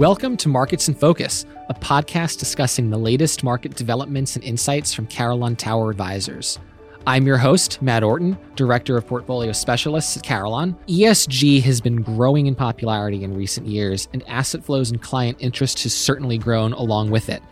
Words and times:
Welcome 0.00 0.38
to 0.38 0.48
Markets 0.48 0.88
in 0.88 0.94
Focus, 0.94 1.44
a 1.68 1.74
podcast 1.74 2.38
discussing 2.38 2.88
the 2.88 2.96
latest 2.96 3.44
market 3.44 3.76
developments 3.76 4.34
and 4.34 4.42
insights 4.42 4.94
from 4.94 5.06
Carillon 5.06 5.56
Tower 5.56 5.90
Advisors. 5.90 6.58
I'm 7.06 7.26
your 7.26 7.36
host, 7.36 7.82
Matt 7.82 8.02
Orton, 8.02 8.38
Director 8.56 8.96
of 8.96 9.06
Portfolio 9.06 9.52
Specialists 9.52 10.16
at 10.16 10.22
Carillon. 10.22 10.74
ESG 10.88 11.60
has 11.64 11.82
been 11.82 12.00
growing 12.00 12.46
in 12.46 12.54
popularity 12.54 13.24
in 13.24 13.36
recent 13.36 13.66
years, 13.66 14.08
and 14.14 14.26
asset 14.26 14.64
flows 14.64 14.90
and 14.90 15.02
client 15.02 15.36
interest 15.38 15.82
has 15.82 15.92
certainly 15.92 16.38
grown 16.38 16.72
along 16.72 17.10
with 17.10 17.28
it. 17.28 17.42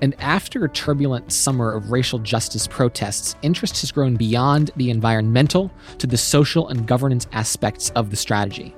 And 0.00 0.16
after 0.18 0.64
a 0.64 0.68
turbulent 0.68 1.30
summer 1.30 1.72
of 1.72 1.92
racial 1.92 2.18
justice 2.18 2.66
protests, 2.66 3.36
interest 3.42 3.80
has 3.80 3.92
grown 3.92 4.16
beyond 4.16 4.72
the 4.74 4.90
environmental 4.90 5.70
to 5.98 6.08
the 6.08 6.18
social 6.18 6.66
and 6.66 6.84
governance 6.84 7.28
aspects 7.30 7.90
of 7.90 8.10
the 8.10 8.16
strategy. 8.16 8.74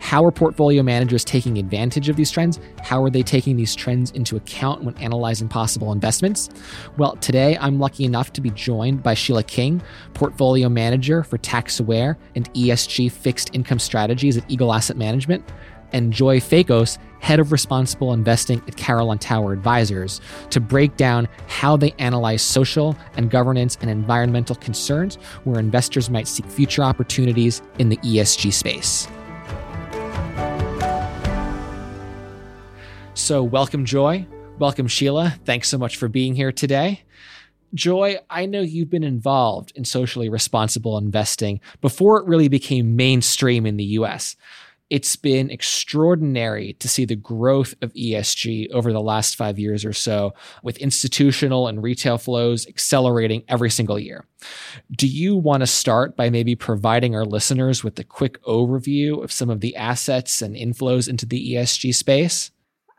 How 0.00 0.24
are 0.24 0.30
portfolio 0.30 0.82
managers 0.82 1.24
taking 1.24 1.58
advantage 1.58 2.08
of 2.08 2.16
these 2.16 2.30
trends? 2.30 2.60
How 2.82 3.02
are 3.02 3.10
they 3.10 3.22
taking 3.22 3.56
these 3.56 3.74
trends 3.74 4.10
into 4.12 4.36
account 4.36 4.84
when 4.84 4.96
analyzing 4.98 5.48
possible 5.48 5.92
investments? 5.92 6.48
Well, 6.96 7.16
today 7.16 7.58
I'm 7.60 7.78
lucky 7.78 8.04
enough 8.04 8.32
to 8.34 8.40
be 8.40 8.50
joined 8.50 9.02
by 9.02 9.14
Sheila 9.14 9.42
King, 9.42 9.82
portfolio 10.14 10.68
manager 10.68 11.22
for 11.22 11.38
tax 11.38 11.80
aware 11.80 12.16
and 12.34 12.52
ESG 12.54 13.10
fixed 13.12 13.54
income 13.54 13.78
strategies 13.78 14.36
at 14.36 14.50
Eagle 14.50 14.72
Asset 14.72 14.96
Management 14.96 15.44
and 15.92 16.12
Joy 16.12 16.40
Fakos, 16.40 16.98
head 17.20 17.40
of 17.40 17.50
responsible 17.50 18.12
investing 18.12 18.62
at 18.66 18.76
Carillon 18.76 19.18
Tower 19.18 19.52
Advisors, 19.52 20.20
to 20.50 20.60
break 20.60 20.96
down 20.96 21.28
how 21.46 21.76
they 21.76 21.92
analyze 21.98 22.42
social 22.42 22.96
and 23.16 23.30
governance 23.30 23.78
and 23.80 23.90
environmental 23.90 24.56
concerns 24.56 25.16
where 25.44 25.58
investors 25.58 26.10
might 26.10 26.28
seek 26.28 26.46
future 26.46 26.82
opportunities 26.82 27.62
in 27.78 27.88
the 27.88 27.96
ESG 27.98 28.52
space. 28.52 29.08
So, 33.18 33.42
welcome, 33.42 33.84
Joy. 33.84 34.26
Welcome, 34.60 34.86
Sheila. 34.86 35.34
Thanks 35.44 35.68
so 35.68 35.76
much 35.76 35.96
for 35.96 36.08
being 36.08 36.36
here 36.36 36.52
today. 36.52 37.02
Joy, 37.74 38.18
I 38.30 38.46
know 38.46 38.60
you've 38.60 38.90
been 38.90 39.02
involved 39.02 39.72
in 39.74 39.84
socially 39.84 40.28
responsible 40.28 40.96
investing 40.96 41.60
before 41.80 42.20
it 42.20 42.26
really 42.26 42.48
became 42.48 42.94
mainstream 42.94 43.66
in 43.66 43.76
the 43.76 43.84
US 43.84 44.36
it's 44.90 45.16
been 45.16 45.50
extraordinary 45.50 46.72
to 46.74 46.88
see 46.88 47.04
the 47.04 47.16
growth 47.16 47.74
of 47.82 47.92
ESG 47.92 48.70
over 48.70 48.92
the 48.92 49.02
last 49.02 49.36
five 49.36 49.58
years 49.58 49.84
or 49.84 49.92
so, 49.92 50.32
with 50.62 50.78
institutional 50.78 51.68
and 51.68 51.82
retail 51.82 52.16
flows 52.16 52.66
accelerating 52.66 53.44
every 53.48 53.70
single 53.70 53.98
year. 53.98 54.24
Do 54.90 55.06
you 55.06 55.36
want 55.36 55.60
to 55.60 55.66
start 55.66 56.16
by 56.16 56.30
maybe 56.30 56.54
providing 56.54 57.14
our 57.14 57.24
listeners 57.24 57.84
with 57.84 57.98
a 57.98 58.04
quick 58.04 58.42
overview 58.44 59.22
of 59.22 59.32
some 59.32 59.50
of 59.50 59.60
the 59.60 59.76
assets 59.76 60.40
and 60.40 60.56
inflows 60.56 61.08
into 61.08 61.26
the 61.26 61.54
ESG 61.54 61.94
space? 61.94 62.50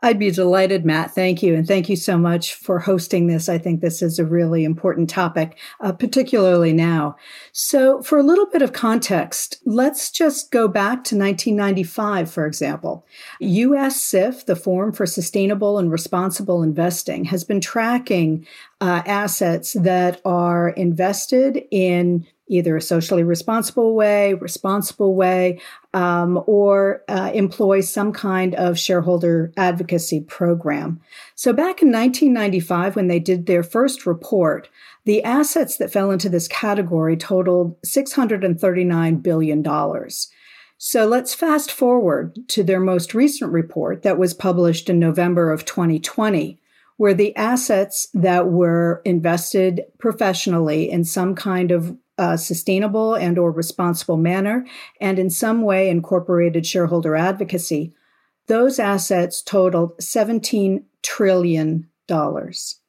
I'd 0.02 0.18
be 0.18 0.30
delighted, 0.30 0.86
Matt. 0.86 1.14
Thank 1.14 1.42
you. 1.42 1.54
And 1.54 1.68
thank 1.68 1.90
you 1.90 1.96
so 1.96 2.16
much 2.16 2.54
for 2.54 2.78
hosting 2.78 3.26
this. 3.26 3.48
I 3.48 3.58
think 3.58 3.80
this 3.80 4.00
is 4.00 4.18
a 4.18 4.24
really 4.24 4.64
important 4.64 5.10
topic, 5.10 5.58
uh, 5.80 5.92
particularly 5.92 6.72
now. 6.72 7.16
So, 7.52 8.00
for 8.02 8.18
a 8.18 8.22
little 8.22 8.46
bit 8.46 8.62
of 8.62 8.72
context, 8.72 9.60
let's 9.66 10.10
just 10.10 10.50
go 10.50 10.68
back 10.68 11.04
to 11.04 11.16
1995, 11.16 12.30
for 12.30 12.46
example. 12.46 13.06
US 13.40 14.00
SIF, 14.00 14.46
the 14.46 14.56
Forum 14.56 14.92
for 14.92 15.04
Sustainable 15.04 15.78
and 15.78 15.92
Responsible 15.92 16.62
Investing, 16.62 17.24
has 17.26 17.44
been 17.44 17.60
tracking 17.60 18.46
uh, 18.80 19.02
assets 19.04 19.74
that 19.74 20.22
are 20.24 20.70
invested 20.70 21.62
in 21.70 22.26
either 22.50 22.76
a 22.76 22.82
socially 22.82 23.22
responsible 23.22 23.94
way, 23.94 24.34
responsible 24.34 25.14
way, 25.14 25.60
um, 25.94 26.42
or 26.46 27.02
uh, 27.08 27.30
employ 27.32 27.80
some 27.80 28.12
kind 28.12 28.54
of 28.56 28.78
shareholder 28.78 29.52
advocacy 29.56 30.20
program. 30.20 31.00
So 31.34 31.52
back 31.52 31.80
in 31.80 31.92
1995, 31.92 32.96
when 32.96 33.06
they 33.06 33.20
did 33.20 33.46
their 33.46 33.62
first 33.62 34.04
report, 34.04 34.68
the 35.04 35.22
assets 35.24 35.76
that 35.78 35.92
fell 35.92 36.10
into 36.10 36.28
this 36.28 36.48
category 36.48 37.16
totaled 37.16 37.80
$639 37.82 39.22
billion. 39.22 39.64
So 40.76 41.06
let's 41.06 41.34
fast 41.34 41.70
forward 41.70 42.36
to 42.48 42.62
their 42.62 42.80
most 42.80 43.14
recent 43.14 43.52
report 43.52 44.02
that 44.02 44.18
was 44.18 44.34
published 44.34 44.90
in 44.90 44.98
November 44.98 45.52
of 45.52 45.64
2020 45.64 46.60
where 47.00 47.14
the 47.14 47.34
assets 47.34 48.08
that 48.12 48.48
were 48.48 49.00
invested 49.06 49.80
professionally 49.98 50.90
in 50.90 51.02
some 51.02 51.34
kind 51.34 51.70
of 51.70 51.96
sustainable 52.36 53.14
and 53.14 53.38
or 53.38 53.50
responsible 53.50 54.16
manner 54.16 54.66
and 55.00 55.18
in 55.18 55.30
some 55.30 55.62
way 55.62 55.88
incorporated 55.88 56.66
shareholder 56.66 57.16
advocacy. 57.16 57.92
Those 58.46 58.78
assets 58.78 59.42
totaled 59.42 60.00
17 60.02 60.84
trillion 61.02 61.88
dollars. 62.06 62.80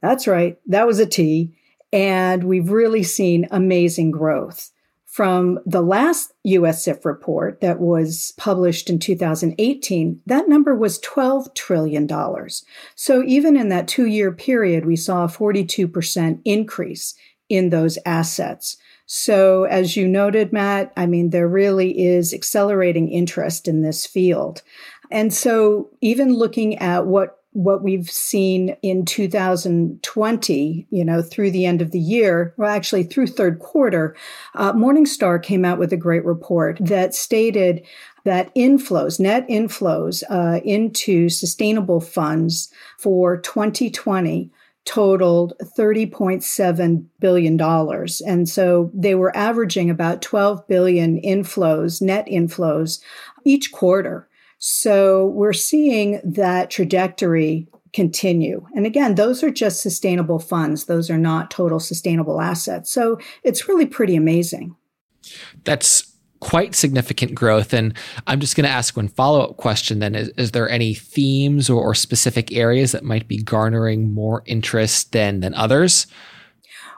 That's 0.00 0.26
right 0.26 0.58
that 0.66 0.86
was 0.86 0.98
a 0.98 1.06
t 1.06 1.54
and 1.92 2.44
we've 2.44 2.70
really 2.70 3.02
seen 3.02 3.46
amazing 3.50 4.10
growth. 4.10 4.70
From 5.12 5.58
the 5.66 5.82
last 5.82 6.32
US 6.44 6.84
SIF 6.84 7.04
report 7.04 7.60
that 7.60 7.80
was 7.80 8.32
published 8.38 8.88
in 8.88 8.98
2018, 8.98 10.22
that 10.24 10.48
number 10.48 10.74
was 10.74 10.98
$12 11.00 11.54
trillion. 11.54 12.08
So 12.94 13.22
even 13.22 13.54
in 13.54 13.68
that 13.68 13.88
two 13.88 14.06
year 14.06 14.32
period, 14.32 14.86
we 14.86 14.96
saw 14.96 15.24
a 15.24 15.28
42% 15.28 16.40
increase 16.46 17.14
in 17.52 17.68
those 17.68 17.98
assets. 18.06 18.78
So, 19.04 19.64
as 19.64 19.94
you 19.94 20.08
noted, 20.08 20.54
Matt, 20.54 20.90
I 20.96 21.04
mean, 21.04 21.30
there 21.30 21.46
really 21.46 22.00
is 22.02 22.32
accelerating 22.32 23.10
interest 23.10 23.68
in 23.68 23.82
this 23.82 24.06
field. 24.06 24.62
And 25.10 25.34
so, 25.34 25.90
even 26.00 26.34
looking 26.34 26.78
at 26.78 27.06
what 27.06 27.38
what 27.54 27.82
we've 27.82 28.10
seen 28.10 28.74
in 28.80 29.04
2020, 29.04 30.86
you 30.88 31.04
know, 31.04 31.20
through 31.20 31.50
the 31.50 31.66
end 31.66 31.82
of 31.82 31.90
the 31.90 31.98
year, 31.98 32.54
well, 32.56 32.70
actually 32.70 33.02
through 33.02 33.26
third 33.26 33.58
quarter, 33.58 34.16
uh, 34.54 34.72
Morningstar 34.72 35.42
came 35.42 35.62
out 35.62 35.78
with 35.78 35.92
a 35.92 35.98
great 35.98 36.24
report 36.24 36.78
that 36.80 37.14
stated 37.14 37.84
that 38.24 38.54
inflows, 38.54 39.20
net 39.20 39.46
inflows 39.48 40.22
uh, 40.30 40.62
into 40.64 41.28
sustainable 41.28 42.00
funds 42.00 42.72
for 42.98 43.36
2020 43.36 44.50
totaled 44.84 45.54
$30.7 45.78 47.04
billion. 47.20 47.60
And 48.26 48.48
so 48.48 48.90
they 48.92 49.14
were 49.14 49.36
averaging 49.36 49.90
about 49.90 50.22
12 50.22 50.66
billion 50.66 51.20
inflows, 51.20 52.02
net 52.02 52.26
inflows 52.26 53.00
each 53.44 53.72
quarter. 53.72 54.28
So 54.58 55.26
we're 55.26 55.52
seeing 55.52 56.20
that 56.24 56.70
trajectory 56.70 57.68
continue. 57.92 58.66
And 58.74 58.86
again, 58.86 59.16
those 59.16 59.42
are 59.42 59.50
just 59.50 59.82
sustainable 59.82 60.38
funds. 60.38 60.86
Those 60.86 61.10
are 61.10 61.18
not 61.18 61.50
total 61.50 61.78
sustainable 61.78 62.40
assets. 62.40 62.90
So 62.90 63.18
it's 63.44 63.68
really 63.68 63.86
pretty 63.86 64.16
amazing. 64.16 64.74
That's 65.64 66.11
quite 66.42 66.74
significant 66.74 67.36
growth. 67.36 67.72
And 67.72 67.94
I'm 68.26 68.40
just 68.40 68.56
going 68.56 68.64
to 68.64 68.70
ask 68.70 68.96
one 68.96 69.06
follow 69.06 69.42
up 69.42 69.58
question 69.58 70.00
then. 70.00 70.16
Is, 70.16 70.28
is 70.30 70.50
there 70.50 70.68
any 70.68 70.92
themes 70.92 71.70
or, 71.70 71.80
or, 71.80 71.94
specific 71.94 72.52
areas 72.52 72.90
that 72.90 73.04
might 73.04 73.28
be 73.28 73.40
garnering 73.40 74.12
more 74.12 74.42
interest 74.46 75.12
than, 75.12 75.38
than 75.38 75.54
others? 75.54 76.08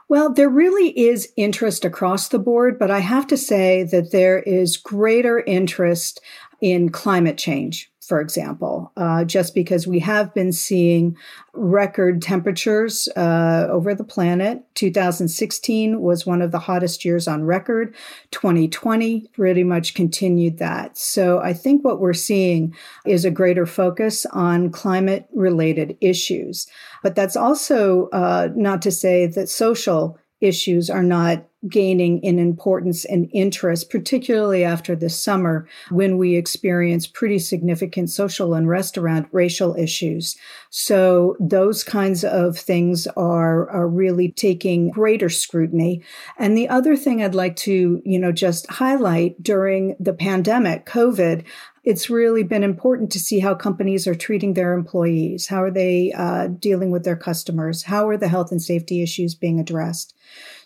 Well, 0.09 0.33
there 0.33 0.49
really 0.49 0.97
is 0.99 1.31
interest 1.37 1.85
across 1.85 2.29
the 2.29 2.39
board, 2.39 2.79
but 2.79 2.89
I 2.89 2.99
have 2.99 3.27
to 3.27 3.37
say 3.37 3.83
that 3.83 4.11
there 4.11 4.39
is 4.39 4.77
greater 4.77 5.41
interest 5.41 6.21
in 6.59 6.89
climate 6.89 7.37
change 7.37 7.91
for 8.05 8.21
example, 8.21 8.91
uh, 8.97 9.23
just 9.23 9.55
because 9.55 9.87
we 9.87 9.99
have 9.99 10.33
been 10.33 10.51
seeing 10.51 11.17
record 11.53 12.21
temperatures 12.21 13.07
uh, 13.15 13.67
over 13.69 13.95
the 13.95 14.03
planet. 14.03 14.63
2016 14.75 16.01
was 16.01 16.25
one 16.25 16.41
of 16.41 16.51
the 16.51 16.59
hottest 16.59 17.03
years 17.03 17.27
on 17.27 17.43
record. 17.43 17.95
2020 18.31 19.27
pretty 19.33 19.63
much 19.63 19.93
continued 19.93 20.57
that. 20.59 20.97
So 20.97 21.39
I 21.39 21.53
think 21.53 21.83
what 21.83 21.99
we're 21.99 22.13
seeing 22.13 22.75
is 23.05 23.25
a 23.25 23.31
greater 23.31 23.65
focus 23.65 24.25
on 24.27 24.69
climate 24.69 25.27
related 25.33 25.97
issues. 26.01 26.67
But 27.01 27.15
that's 27.15 27.35
also 27.35 28.09
uh, 28.09 28.49
not 28.55 28.81
to 28.83 28.91
say 28.91 29.25
that 29.27 29.49
social 29.49 30.19
issues 30.41 30.89
are 30.89 31.03
not 31.03 31.45
gaining 31.67 32.21
in 32.21 32.39
importance 32.39 33.05
and 33.05 33.29
interest, 33.33 33.89
particularly 33.89 34.63
after 34.63 34.95
this 34.95 35.17
summer 35.17 35.67
when 35.89 36.17
we 36.17 36.35
experience 36.35 37.07
pretty 37.07 37.39
significant 37.39 38.09
social 38.09 38.53
unrest 38.53 38.97
around 38.97 39.27
racial 39.31 39.75
issues. 39.75 40.35
So 40.69 41.35
those 41.39 41.83
kinds 41.83 42.23
of 42.23 42.57
things 42.57 43.07
are, 43.15 43.69
are 43.69 43.87
really 43.87 44.31
taking 44.31 44.89
greater 44.91 45.29
scrutiny. 45.29 46.03
And 46.37 46.57
the 46.57 46.69
other 46.69 46.95
thing 46.95 47.23
I'd 47.23 47.35
like 47.35 47.55
to, 47.57 48.01
you 48.05 48.19
know, 48.19 48.31
just 48.31 48.69
highlight 48.69 49.41
during 49.41 49.95
the 49.99 50.13
pandemic, 50.13 50.85
COVID, 50.85 51.43
it's 51.85 52.09
really 52.09 52.43
been 52.43 52.63
important 52.63 53.11
to 53.11 53.19
see 53.19 53.39
how 53.39 53.53
companies 53.53 54.07
are 54.07 54.15
treating 54.15 54.53
their 54.53 54.73
employees. 54.73 55.47
How 55.47 55.61
are 55.61 55.71
they 55.71 56.11
uh, 56.13 56.47
dealing 56.47 56.89
with 56.89 57.05
their 57.05 57.15
customers? 57.15 57.83
How 57.83 58.09
are 58.09 58.17
the 58.17 58.27
health 58.27 58.51
and 58.51 58.61
safety 58.61 59.03
issues 59.03 59.35
being 59.35 59.59
addressed? 59.59 60.15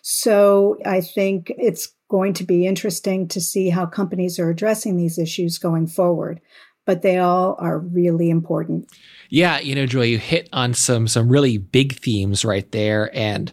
So 0.02 0.78
I 0.84 1.00
think 1.00 1.52
it's 1.56 1.94
going 2.08 2.32
to 2.34 2.44
be 2.44 2.66
interesting 2.66 3.28
to 3.28 3.40
see 3.40 3.70
how 3.70 3.86
companies 3.86 4.38
are 4.38 4.50
addressing 4.50 4.96
these 4.96 5.18
issues 5.18 5.58
going 5.58 5.86
forward. 5.86 6.40
But 6.86 7.02
they 7.02 7.18
all 7.18 7.56
are 7.58 7.78
really 7.78 8.30
important. 8.30 8.88
Yeah, 9.32 9.60
you 9.60 9.76
know, 9.76 9.86
Joy, 9.86 10.02
you 10.02 10.18
hit 10.18 10.48
on 10.52 10.74
some 10.74 11.06
some 11.06 11.28
really 11.28 11.56
big 11.56 11.94
themes 11.94 12.44
right 12.44 12.70
there, 12.72 13.14
and 13.16 13.52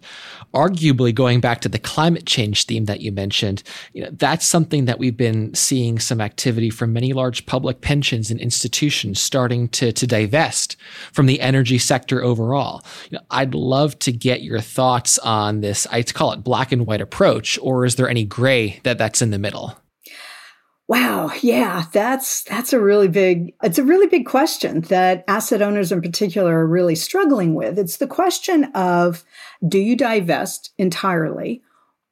arguably 0.54 1.14
going 1.14 1.40
back 1.40 1.62
to 1.62 1.70
the 1.70 1.78
climate 1.78 2.26
change 2.26 2.66
theme 2.66 2.86
that 2.86 3.02
you 3.02 3.12
mentioned, 3.12 3.62
you 3.94 4.04
know, 4.04 4.10
that's 4.12 4.48
something 4.48 4.86
that 4.86 4.98
we've 4.98 5.16
been 5.16 5.54
seeing 5.54 6.00
some 6.00 6.20
activity 6.20 6.72
from 6.72 6.94
many 6.94 7.14
large 7.14 7.46
public 7.46 7.82
pensions 7.82 8.32
and 8.32 8.40
institutions 8.40 9.20
starting 9.20 9.68
to 9.70 9.92
to 9.92 10.08
divest 10.08 10.76
from 11.14 11.28
the 11.28 11.40
energy 11.42 11.78
sector 11.78 12.24
overall. 12.24 12.84
You 13.12 13.18
know, 13.18 13.24
I'd 13.30 13.54
love 13.54 14.00
to 14.00 14.12
get 14.12 14.42
your 14.42 14.62
thoughts 14.62 15.20
on 15.20 15.62
this. 15.62 15.86
I'd 15.92 16.12
call 16.12 16.32
it 16.32 16.44
black 16.44 16.72
and 16.72 16.88
white 16.88 17.02
approach, 17.02 17.60
or 17.62 17.86
is 17.86 17.98
there 17.98 18.10
any 18.10 18.26
gray 18.26 18.80
that 18.82 18.98
that's 18.98 19.22
in 19.22 19.30
the 19.30 19.38
middle? 19.38 19.78
Wow, 20.88 21.32
yeah, 21.42 21.86
that's 21.92 22.44
that's 22.44 22.72
a 22.72 22.80
really 22.80 23.10
big 23.10 23.54
it's 23.62 23.78
a 23.78 23.84
really 23.84 24.08
big 24.08 24.26
question 24.26 24.82
that 24.82 25.26
asset 25.28 25.62
owners 25.62 25.92
in 25.92 26.02
particular 26.02 26.60
are 26.60 26.68
really 26.68 26.96
struggling 26.96 27.56
with. 27.56 27.78
It's 27.78 27.98
the 27.98 28.08
question 28.08 28.66
of 28.74 29.26
do 29.68 29.80
you 29.80 29.98
divest 29.98 30.72
entirely 30.78 31.62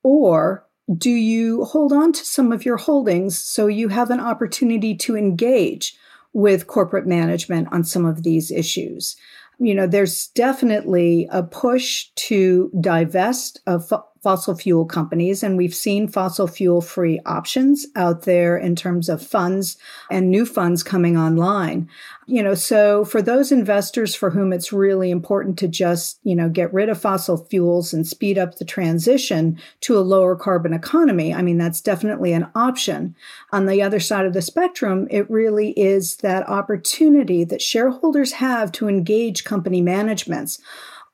or 0.04 0.66
do 0.98 1.10
you 1.10 1.63
hold 1.63 1.94
on 1.94 2.12
to 2.12 2.25
some 2.25 2.51
of 2.51 2.66
your 2.66 2.77
holdings 2.77 3.38
so 3.38 3.68
you 3.68 3.88
have 3.88 4.12
an 4.12 4.19
opportunity 4.19 4.94
to 4.95 5.16
engage 5.16 5.98
with 6.33 6.68
corporate 6.68 7.07
management 7.07 7.69
on 7.72 7.86
some 7.86 8.06
of 8.06 8.24
these 8.24 8.51
issues? 8.51 9.16
You 9.57 9.74
know, 9.74 9.88
there's 9.88 10.27
definitely 10.27 11.30
a 11.31 11.44
push 11.44 12.10
to 12.16 12.69
divest 12.81 13.62
of 13.66 13.92
fossil 14.25 14.56
fuel 14.56 14.86
companies. 14.86 15.44
And 15.44 15.56
we've 15.56 15.75
seen 15.75 16.07
fossil 16.07 16.48
fuel 16.48 16.81
free 16.81 17.19
options 17.27 17.86
out 17.95 18.24
there 18.24 18.57
in 18.57 18.75
terms 18.75 19.07
of 19.07 19.22
funds 19.22 19.77
and 20.10 20.31
new 20.31 20.48
funds 20.48 20.81
coming 20.81 21.16
online. 21.16 21.88
You 22.25 22.42
know, 22.42 22.56
so 22.56 23.06
for 23.06 23.22
those 23.22 23.51
investors 23.51 24.16
for 24.16 24.31
whom 24.31 24.51
it's 24.51 24.74
really 24.74 25.12
important 25.12 25.60
to 25.60 25.68
just, 25.68 26.19
you 26.24 26.36
know, 26.36 26.50
get 26.50 26.74
rid 26.74 26.89
of 26.89 27.00
fossil 27.00 27.38
fuels 27.38 27.94
and 27.94 28.07
speed 28.07 28.39
up 28.39 28.56
the 28.56 28.66
transition 28.66 29.60
to 29.81 29.95
a 29.95 30.01
lower 30.01 30.36
carbon 30.36 30.74
economy, 30.74 31.31
I 31.31 31.44
mean, 31.44 31.60
that's 31.60 31.81
definitely 31.81 32.33
an 32.33 32.48
option. 32.56 33.16
On 33.51 33.68
the 33.68 33.83
other 33.83 34.00
side 34.00 34.25
of 34.25 34.33
the 34.33 34.42
spectrum, 34.42 35.07
it 35.12 35.30
really 35.30 35.69
is 35.74 36.16
that 36.18 36.50
opportunity 36.50 37.44
that 37.44 37.62
shareholders 37.62 38.31
have 38.31 38.72
to 38.72 38.89
engage 38.89 39.44
company 39.44 39.81
managements 39.81 40.60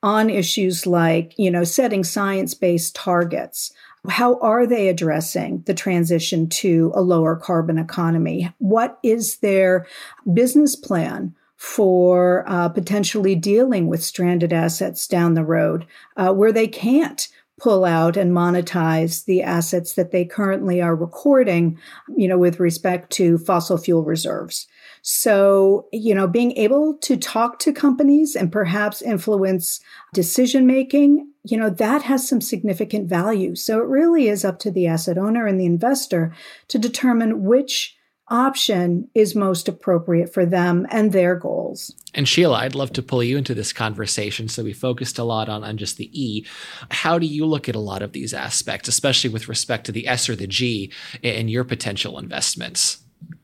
on 0.03 0.29
issues 0.29 0.87
like, 0.87 1.33
you 1.37 1.51
know, 1.51 1.63
setting 1.63 2.03
science 2.03 2.53
based 2.53 2.95
targets. 2.95 3.71
How 4.09 4.39
are 4.39 4.65
they 4.65 4.87
addressing 4.87 5.61
the 5.67 5.75
transition 5.75 6.49
to 6.49 6.91
a 6.95 7.01
lower 7.01 7.35
carbon 7.35 7.77
economy? 7.77 8.51
What 8.57 8.97
is 9.03 9.37
their 9.37 9.85
business 10.33 10.75
plan 10.75 11.35
for 11.57 12.43
uh, 12.47 12.69
potentially 12.69 13.35
dealing 13.35 13.85
with 13.85 14.03
stranded 14.03 14.51
assets 14.51 15.05
down 15.05 15.35
the 15.35 15.45
road 15.45 15.85
uh, 16.17 16.33
where 16.33 16.51
they 16.51 16.67
can't 16.67 17.27
pull 17.59 17.85
out 17.85 18.17
and 18.17 18.31
monetize 18.31 19.25
the 19.25 19.43
assets 19.43 19.93
that 19.93 20.09
they 20.09 20.25
currently 20.25 20.81
are 20.81 20.95
recording, 20.95 21.77
you 22.17 22.27
know, 22.27 22.39
with 22.39 22.59
respect 22.59 23.11
to 23.11 23.37
fossil 23.37 23.77
fuel 23.77 24.03
reserves. 24.03 24.67
So, 25.01 25.87
you 25.91 26.13
know, 26.13 26.27
being 26.27 26.51
able 26.57 26.95
to 27.01 27.17
talk 27.17 27.59
to 27.59 27.73
companies 27.73 28.35
and 28.35 28.51
perhaps 28.51 29.01
influence 29.01 29.79
decision 30.13 30.67
making, 30.67 31.27
you 31.43 31.57
know, 31.57 31.69
that 31.71 32.03
has 32.03 32.27
some 32.27 32.41
significant 32.41 33.09
value. 33.09 33.55
So 33.55 33.79
it 33.79 33.87
really 33.87 34.27
is 34.27 34.45
up 34.45 34.59
to 34.59 34.71
the 34.71 34.87
asset 34.87 35.17
owner 35.17 35.47
and 35.47 35.59
the 35.59 35.65
investor 35.65 36.33
to 36.67 36.77
determine 36.77 37.43
which 37.43 37.97
option 38.27 39.09
is 39.13 39.35
most 39.35 39.67
appropriate 39.67 40.33
for 40.33 40.45
them 40.45 40.87
and 40.89 41.11
their 41.11 41.35
goals. 41.35 41.93
And 42.13 42.27
Sheila, 42.27 42.59
I'd 42.59 42.75
love 42.75 42.93
to 42.93 43.01
pull 43.01 43.23
you 43.23 43.37
into 43.37 43.53
this 43.53 43.73
conversation. 43.73 44.47
So 44.47 44.63
we 44.63 44.71
focused 44.71 45.19
a 45.19 45.23
lot 45.23 45.49
on, 45.49 45.63
on 45.63 45.77
just 45.77 45.97
the 45.97 46.09
E. 46.13 46.45
How 46.91 47.19
do 47.19 47.25
you 47.25 47.45
look 47.45 47.67
at 47.67 47.75
a 47.75 47.79
lot 47.79 48.01
of 48.01 48.13
these 48.13 48.33
aspects, 48.33 48.87
especially 48.87 49.31
with 49.31 49.49
respect 49.49 49.85
to 49.87 49.91
the 49.91 50.07
S 50.07 50.29
or 50.29 50.35
the 50.35 50.47
G 50.47 50.93
in 51.21 51.49
your 51.49 51.65
potential 51.65 52.17
investments? 52.17 52.99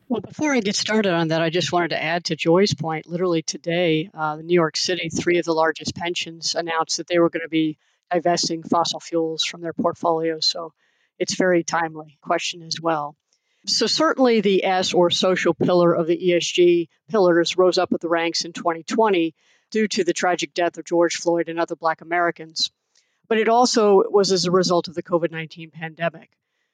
Well, 0.09 0.21
before 0.21 0.53
I 0.53 0.61
get 0.61 0.77
started 0.77 1.11
on 1.11 1.29
that, 1.29 1.41
I 1.41 1.49
just 1.49 1.73
wanted 1.73 1.89
to 1.89 2.01
add 2.01 2.25
to 2.25 2.37
Joy's 2.37 2.73
point. 2.73 3.07
Literally 3.07 3.41
today, 3.41 4.09
uh, 4.13 4.37
New 4.37 4.53
York 4.53 4.77
City, 4.77 5.09
three 5.09 5.37
of 5.37 5.43
the 5.43 5.53
largest 5.53 5.95
pensions 5.95 6.55
announced 6.55 6.95
that 6.97 7.07
they 7.07 7.19
were 7.19 7.29
going 7.29 7.43
to 7.43 7.49
be 7.49 7.77
divesting 8.09 8.63
fossil 8.63 9.01
fuels 9.01 9.43
from 9.43 9.59
their 9.59 9.73
portfolios. 9.73 10.45
So 10.45 10.71
it's 11.19 11.35
very 11.35 11.65
timely 11.65 12.17
question 12.21 12.61
as 12.61 12.79
well. 12.81 13.17
So 13.65 13.85
certainly 13.85 14.39
the 14.39 14.63
S 14.63 14.93
or 14.93 15.09
social 15.09 15.53
pillar 15.53 15.93
of 15.93 16.07
the 16.07 16.17
ESG 16.17 16.87
pillars 17.09 17.57
rose 17.57 17.77
up 17.77 17.91
at 17.91 17.99
the 17.99 18.07
ranks 18.07 18.45
in 18.45 18.53
2020 18.53 19.35
due 19.71 19.89
to 19.89 20.05
the 20.05 20.13
tragic 20.13 20.53
death 20.53 20.77
of 20.77 20.85
George 20.85 21.17
Floyd 21.17 21.49
and 21.49 21.59
other 21.59 21.75
Black 21.75 21.99
Americans. 21.99 22.71
But 23.27 23.39
it 23.39 23.49
also 23.49 24.03
was 24.09 24.31
as 24.31 24.45
a 24.45 24.51
result 24.51 24.87
of 24.87 24.95
the 24.95 25.03
COVID 25.03 25.31
19 25.31 25.71
pandemic. 25.71 26.29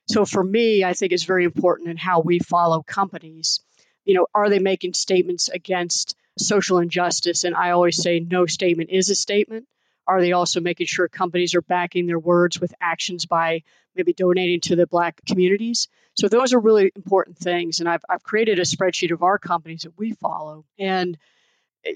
So 0.08 0.26
for 0.26 0.44
me, 0.44 0.84
I 0.84 0.94
think 0.94 1.12
it's 1.12 1.24
very 1.24 1.46
important 1.46 1.90
in 1.90 1.98
how 1.98 2.20
we 2.20 2.40
follow 2.40 2.84
companies. 2.84 3.62
You 4.06 4.16
know, 4.16 4.28
are 4.34 4.50
they 4.50 4.60
making 4.60 4.94
statements 4.94 5.50
against 5.50 6.16
social 6.38 6.80
injustice? 6.80 7.44
And 7.44 7.56
I 7.56 7.72
always 7.72 8.02
say 8.02 8.20
no 8.20 8.46
statement 8.46 8.90
is 8.90 9.10
a 9.10 9.16
statement. 9.16 9.66
Are 10.06 10.20
they 10.20 10.34
also 10.34 10.60
making 10.60 10.88
sure 10.88 11.08
companies 11.08 11.56
are 11.56 11.62
backing 11.62 12.08
their 12.08 12.20
words 12.20 12.60
with 12.60 12.74
actions 12.82 13.26
by 13.26 13.64
maybe 13.96 14.12
donating 14.12 14.60
to 14.62 14.76
the 14.76 14.88
Black 14.88 15.22
communities? 15.26 15.88
So 16.16 16.28
those 16.28 16.54
are 16.54 16.60
really 16.60 16.92
important 16.96 17.38
things. 17.38 17.80
And 17.80 17.88
I've, 17.88 18.04
I've 18.10 18.24
created 18.24 18.60
a 18.60 18.64
spreadsheet 18.64 19.14
of 19.14 19.24
our 19.24 19.40
companies 19.40 19.84
that 19.84 19.98
we 19.98 20.12
follow. 20.12 20.66
And, 20.78 21.18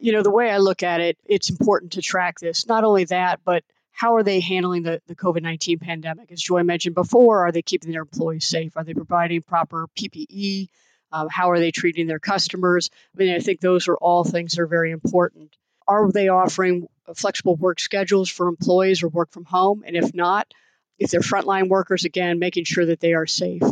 you 0.02 0.14
know, 0.14 0.24
the 0.24 0.32
way 0.32 0.50
I 0.50 0.58
look 0.58 0.84
at 0.84 1.02
it, 1.02 1.18
it's 1.26 1.50
important 1.50 1.94
to 1.94 2.02
track 2.02 2.40
this. 2.40 2.66
Not 2.68 2.86
only 2.86 3.04
that, 3.06 3.42
but 3.44 3.64
how 3.98 4.16
are 4.16 4.22
they 4.22 4.42
handling 4.42 4.84
the, 4.84 5.02
the 5.08 5.16
COVID 5.16 5.42
19 5.42 5.80
pandemic? 5.80 6.32
As 6.32 6.40
Joy 6.40 6.62
mentioned 6.62 6.94
before, 6.94 7.48
are 7.48 7.52
they 7.52 7.64
keeping 7.64 7.92
their 7.92 8.04
employees 8.04 8.46
safe? 8.48 8.78
Are 8.78 8.84
they 8.84 8.94
providing 8.94 9.42
proper 9.42 9.88
PPE? 10.00 10.70
Um, 11.12 11.28
how 11.32 11.50
are 11.50 11.58
they 11.58 11.72
treating 11.72 12.06
their 12.06 12.20
customers? 12.20 12.92
I 13.16 13.18
mean, 13.18 13.34
I 13.34 13.40
think 13.40 13.60
those 13.60 13.88
are 13.88 13.98
all 13.98 14.24
things 14.24 14.54
that 14.54 14.62
are 14.62 14.68
very 14.68 14.92
important. 14.92 15.56
Are 15.88 16.12
they 16.12 16.28
offering 16.28 16.86
flexible 17.16 17.56
work 17.56 17.80
schedules 17.80 18.30
for 18.30 18.48
employees 18.48 19.02
or 19.02 19.08
work 19.08 19.32
from 19.32 19.46
home? 19.46 19.84
And 19.84 19.96
if 19.96 20.14
not, 20.14 20.54
if 21.00 21.10
they're 21.10 21.22
frontline 21.22 21.68
workers, 21.68 22.06
again, 22.06 22.38
making 22.38 22.66
sure 22.66 22.86
that 22.86 23.00
they 23.00 23.16
are 23.16 23.26
safe. 23.26 23.64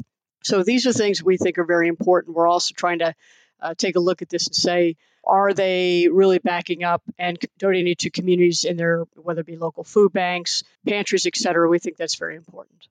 So 0.44 0.64
these 0.64 0.88
are 0.88 0.94
things 0.94 1.22
we 1.22 1.38
think 1.38 1.60
are 1.60 1.66
very 1.66 1.88
important. 1.88 2.36
We're 2.36 2.48
also 2.48 2.74
trying 2.76 3.00
to 3.00 3.14
uh, 3.62 3.76
take 3.78 3.96
a 3.96 4.00
look 4.00 4.24
at 4.24 4.30
this 4.30 4.48
and 4.48 4.56
say, 4.56 4.96
are 5.28 5.54
they 5.54 6.08
really 6.12 6.40
backing 6.40 6.84
up 6.84 7.04
and 7.18 7.38
donating 7.58 7.96
to 7.96 8.10
communities 8.10 8.64
in 8.64 8.78
their, 8.78 9.06
whether 9.16 9.42
it 9.42 9.48
be 9.48 9.58
local 9.58 9.84
food 9.84 10.14
banks, 10.14 10.64
pantries, 10.88 11.26
et 11.26 11.36
cetera? 11.36 11.70
We 11.70 11.80
think 11.80 11.98
that's 11.98 12.16
very 12.16 12.36
important. 12.36 12.88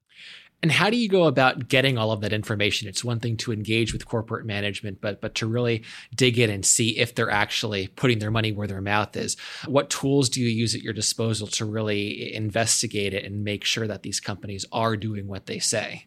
And 0.62 0.72
how 0.72 0.88
do 0.88 0.96
you 0.96 1.10
go 1.10 1.24
about 1.24 1.68
getting 1.68 1.98
all 1.98 2.10
of 2.10 2.22
that 2.22 2.32
information? 2.32 2.88
It's 2.88 3.04
one 3.04 3.20
thing 3.20 3.36
to 3.38 3.52
engage 3.52 3.92
with 3.92 4.06
corporate 4.06 4.46
management, 4.46 4.98
but 4.98 5.20
but 5.20 5.34
to 5.34 5.46
really 5.46 5.84
dig 6.14 6.38
in 6.38 6.48
and 6.48 6.64
see 6.64 6.98
if 6.98 7.14
they're 7.14 7.30
actually 7.30 7.88
putting 7.88 8.18
their 8.18 8.30
money 8.30 8.50
where 8.50 8.66
their 8.66 8.80
mouth 8.80 9.14
is. 9.14 9.36
What 9.66 9.90
tools 9.90 10.30
do 10.30 10.40
you 10.40 10.48
use 10.48 10.74
at 10.74 10.80
your 10.80 10.94
disposal 10.94 11.48
to 11.48 11.66
really 11.66 12.34
investigate 12.34 13.12
it 13.12 13.24
and 13.24 13.44
make 13.44 13.64
sure 13.64 13.86
that 13.86 14.04
these 14.04 14.20
companies 14.20 14.64
are 14.72 14.96
doing 14.96 15.26
what 15.26 15.44
they 15.44 15.58
say? 15.58 16.06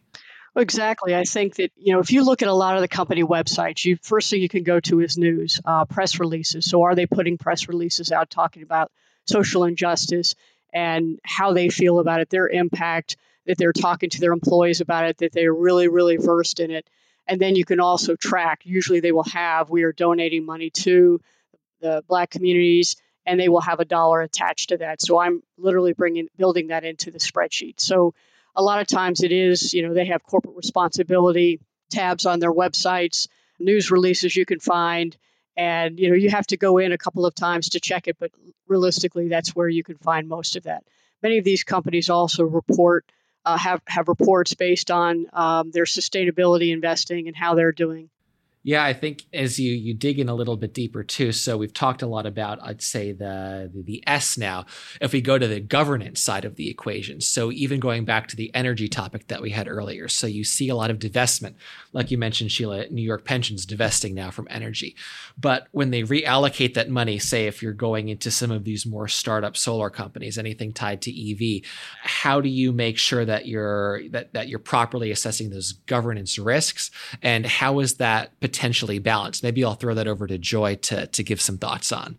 Exactly. 0.58 1.16
I 1.16 1.24
think 1.24 1.56
that 1.58 1.72
you 1.78 1.94
know 1.94 2.00
if 2.00 2.12
you 2.12 2.24
look 2.24 2.42
at 2.42 2.48
a 2.48 2.54
lot 2.54 2.76
of 2.76 2.82
the 2.82 2.88
company 2.88 3.24
websites, 3.24 3.86
you 3.86 3.98
first 4.02 4.30
thing 4.30 4.42
you 4.42 4.50
can 4.50 4.64
go 4.64 4.80
to 4.82 5.02
is 5.02 5.18
news, 5.18 5.62
uh, 5.64 5.86
press 5.86 6.20
releases. 6.20 6.66
So 6.66 6.82
are 6.84 6.96
they 6.96 7.06
putting 7.06 7.38
press 7.38 7.68
releases 7.68 8.12
out 8.12 8.32
talking 8.32 8.64
about 8.64 8.92
social 9.26 9.66
injustice 9.66 10.34
and 10.74 11.20
how 11.24 11.54
they 11.54 11.70
feel 11.70 12.00
about 12.00 12.22
it, 12.22 12.30
their 12.32 12.48
impact, 12.48 13.18
that 13.46 13.58
they're 13.60 13.72
talking 13.74 14.10
to 14.10 14.20
their 14.20 14.34
employees 14.34 14.82
about 14.82 15.06
it, 15.06 15.18
that 15.20 15.32
they're 15.32 15.54
really 15.54 15.90
really 15.90 16.18
versed 16.18 16.60
in 16.60 16.72
it, 16.72 16.90
and 17.28 17.40
then 17.40 17.56
you 17.56 17.64
can 17.64 17.80
also 17.80 18.16
track. 18.16 18.62
Usually 18.64 19.00
they 19.00 19.12
will 19.12 19.26
have 19.26 19.70
we 19.70 19.84
are 19.84 19.94
donating 19.94 20.44
money 20.44 20.72
to 20.72 21.22
the 21.82 22.04
Black 22.08 22.32
communities, 22.32 22.96
and 23.28 23.40
they 23.40 23.50
will 23.50 23.62
have 23.62 23.80
a 23.80 23.86
dollar 23.86 24.22
attached 24.22 24.70
to 24.70 24.78
that. 24.78 25.02
So 25.02 25.20
I'm 25.20 25.44
literally 25.58 25.94
bringing 25.94 26.30
building 26.38 26.68
that 26.68 26.84
into 26.84 27.12
the 27.12 27.20
spreadsheet. 27.20 27.80
So 27.80 28.16
a 28.58 28.64
lot 28.64 28.82
of 28.82 28.88
times 28.88 29.22
it 29.22 29.32
is, 29.32 29.74
you 29.74 29.88
know, 29.88 29.94
they 29.94 30.08
have 30.08 30.24
corporate 30.24 30.58
responsibility 30.58 31.60
tabs 31.92 32.26
on 32.26 32.40
their 32.40 32.52
websites, 32.52 33.28
news 33.60 33.92
releases 33.92 34.36
you 34.36 34.46
can 34.46 34.60
find, 34.60 35.16
and 35.56 36.00
you 36.00 36.10
know 36.10 36.16
you 36.16 36.30
have 36.30 36.48
to 36.48 36.58
go 36.58 36.80
in 36.80 36.92
a 36.92 36.98
couple 36.98 37.26
of 37.26 37.34
times 37.34 37.70
to 37.70 37.80
check 37.80 38.08
it, 38.08 38.18
but 38.20 38.32
realistically, 38.68 39.30
that's 39.30 39.56
where 39.56 39.70
you 39.70 39.84
can 39.84 39.98
find 39.98 40.28
most 40.28 40.56
of 40.56 40.64
that. 40.64 40.84
Many 41.24 41.38
of 41.38 41.46
these 41.46 41.64
companies 41.64 42.10
also 42.10 42.44
report 42.44 43.10
uh, 43.46 43.58
have 43.58 43.82
have 43.88 44.08
reports 44.08 44.56
based 44.56 44.92
on 44.92 45.28
um, 45.34 45.72
their 45.72 45.86
sustainability 45.86 46.74
investing 46.74 47.28
and 47.28 47.36
how 47.36 47.56
they're 47.56 47.72
doing. 47.72 48.10
Yeah, 48.67 48.83
I 48.83 48.91
think 48.91 49.24
as 49.31 49.57
you 49.57 49.71
you 49.71 49.93
dig 49.93 50.19
in 50.19 50.27
a 50.27 50.36
little 50.36 50.57
bit 50.57 50.74
deeper 50.74 51.01
too. 51.01 51.31
So 51.31 51.55
we've 51.55 51.74
talked 51.74 52.01
a 52.01 52.05
lot 52.05 52.25
about 52.25 52.59
I'd 52.62 52.81
say 52.81 53.13
the, 53.13 53.71
the 53.74 54.03
S 54.05 54.38
now. 54.38 54.65
If 55.00 55.13
we 55.13 55.21
go 55.21 55.38
to 55.38 55.47
the 55.47 55.62
governance 55.62 56.21
side 56.21 56.43
of 56.43 56.57
the 56.57 56.69
equation, 56.69 57.21
so 57.21 57.50
even 57.50 57.79
going 57.79 58.03
back 58.03 58.27
to 58.27 58.36
the 58.36 58.53
energy 58.53 58.89
topic 58.89 59.27
that 59.29 59.41
we 59.41 59.51
had 59.51 59.69
earlier, 59.69 60.09
so 60.09 60.27
you 60.27 60.43
see 60.43 60.67
a 60.67 60.75
lot 60.75 60.91
of 60.91 61.00
divestment, 61.00 61.55
like 61.93 62.12
you 62.12 62.17
mentioned, 62.17 62.51
Sheila, 62.51 62.89
New 62.89 63.01
York 63.01 63.24
pensions 63.24 63.65
divesting 63.65 64.13
now 64.13 64.31
from 64.31 64.50
energy. 64.51 64.97
But 65.38 65.69
when 65.71 65.91
they 65.91 66.03
reallocate 66.03 66.74
that 66.74 66.89
money, 66.89 67.19
say 67.19 67.47
if 67.47 67.63
you're 67.63 67.71
going 67.71 68.09
into 68.09 68.29
some 68.31 68.51
of 68.51 68.65
these 68.65 68.86
more 68.86 69.07
startup 69.07 69.55
solar 69.55 69.89
companies, 69.89 70.38
anything 70.38 70.74
tied 70.74 71.01
to 71.03 71.12
EV, 71.31 71.63
how 72.03 72.41
do 72.41 72.50
you 72.50 72.74
make 72.74 72.97
sure 72.97 73.24
that 73.24 73.47
you're 73.47 74.09
that 74.09 74.33
that 74.33 74.50
you're 74.50 74.59
properly 74.59 75.09
assessing 75.09 75.51
those 75.51 75.71
governance 75.71 76.38
risks, 76.38 76.91
and 77.21 77.45
how 77.45 77.79
is 77.79 77.95
that 77.95 78.38
potentially 78.58 78.98
balanced? 78.98 79.44
Maybe 79.44 79.64
I'll 79.64 79.76
throw 79.76 79.94
that 79.94 80.08
over 80.08 80.26
to 80.26 80.38
Joy 80.40 80.76
to, 80.76 81.06
to 81.06 81.24
give 81.24 81.40
some 81.40 81.60
thoughts 81.60 81.92
on. 81.92 82.18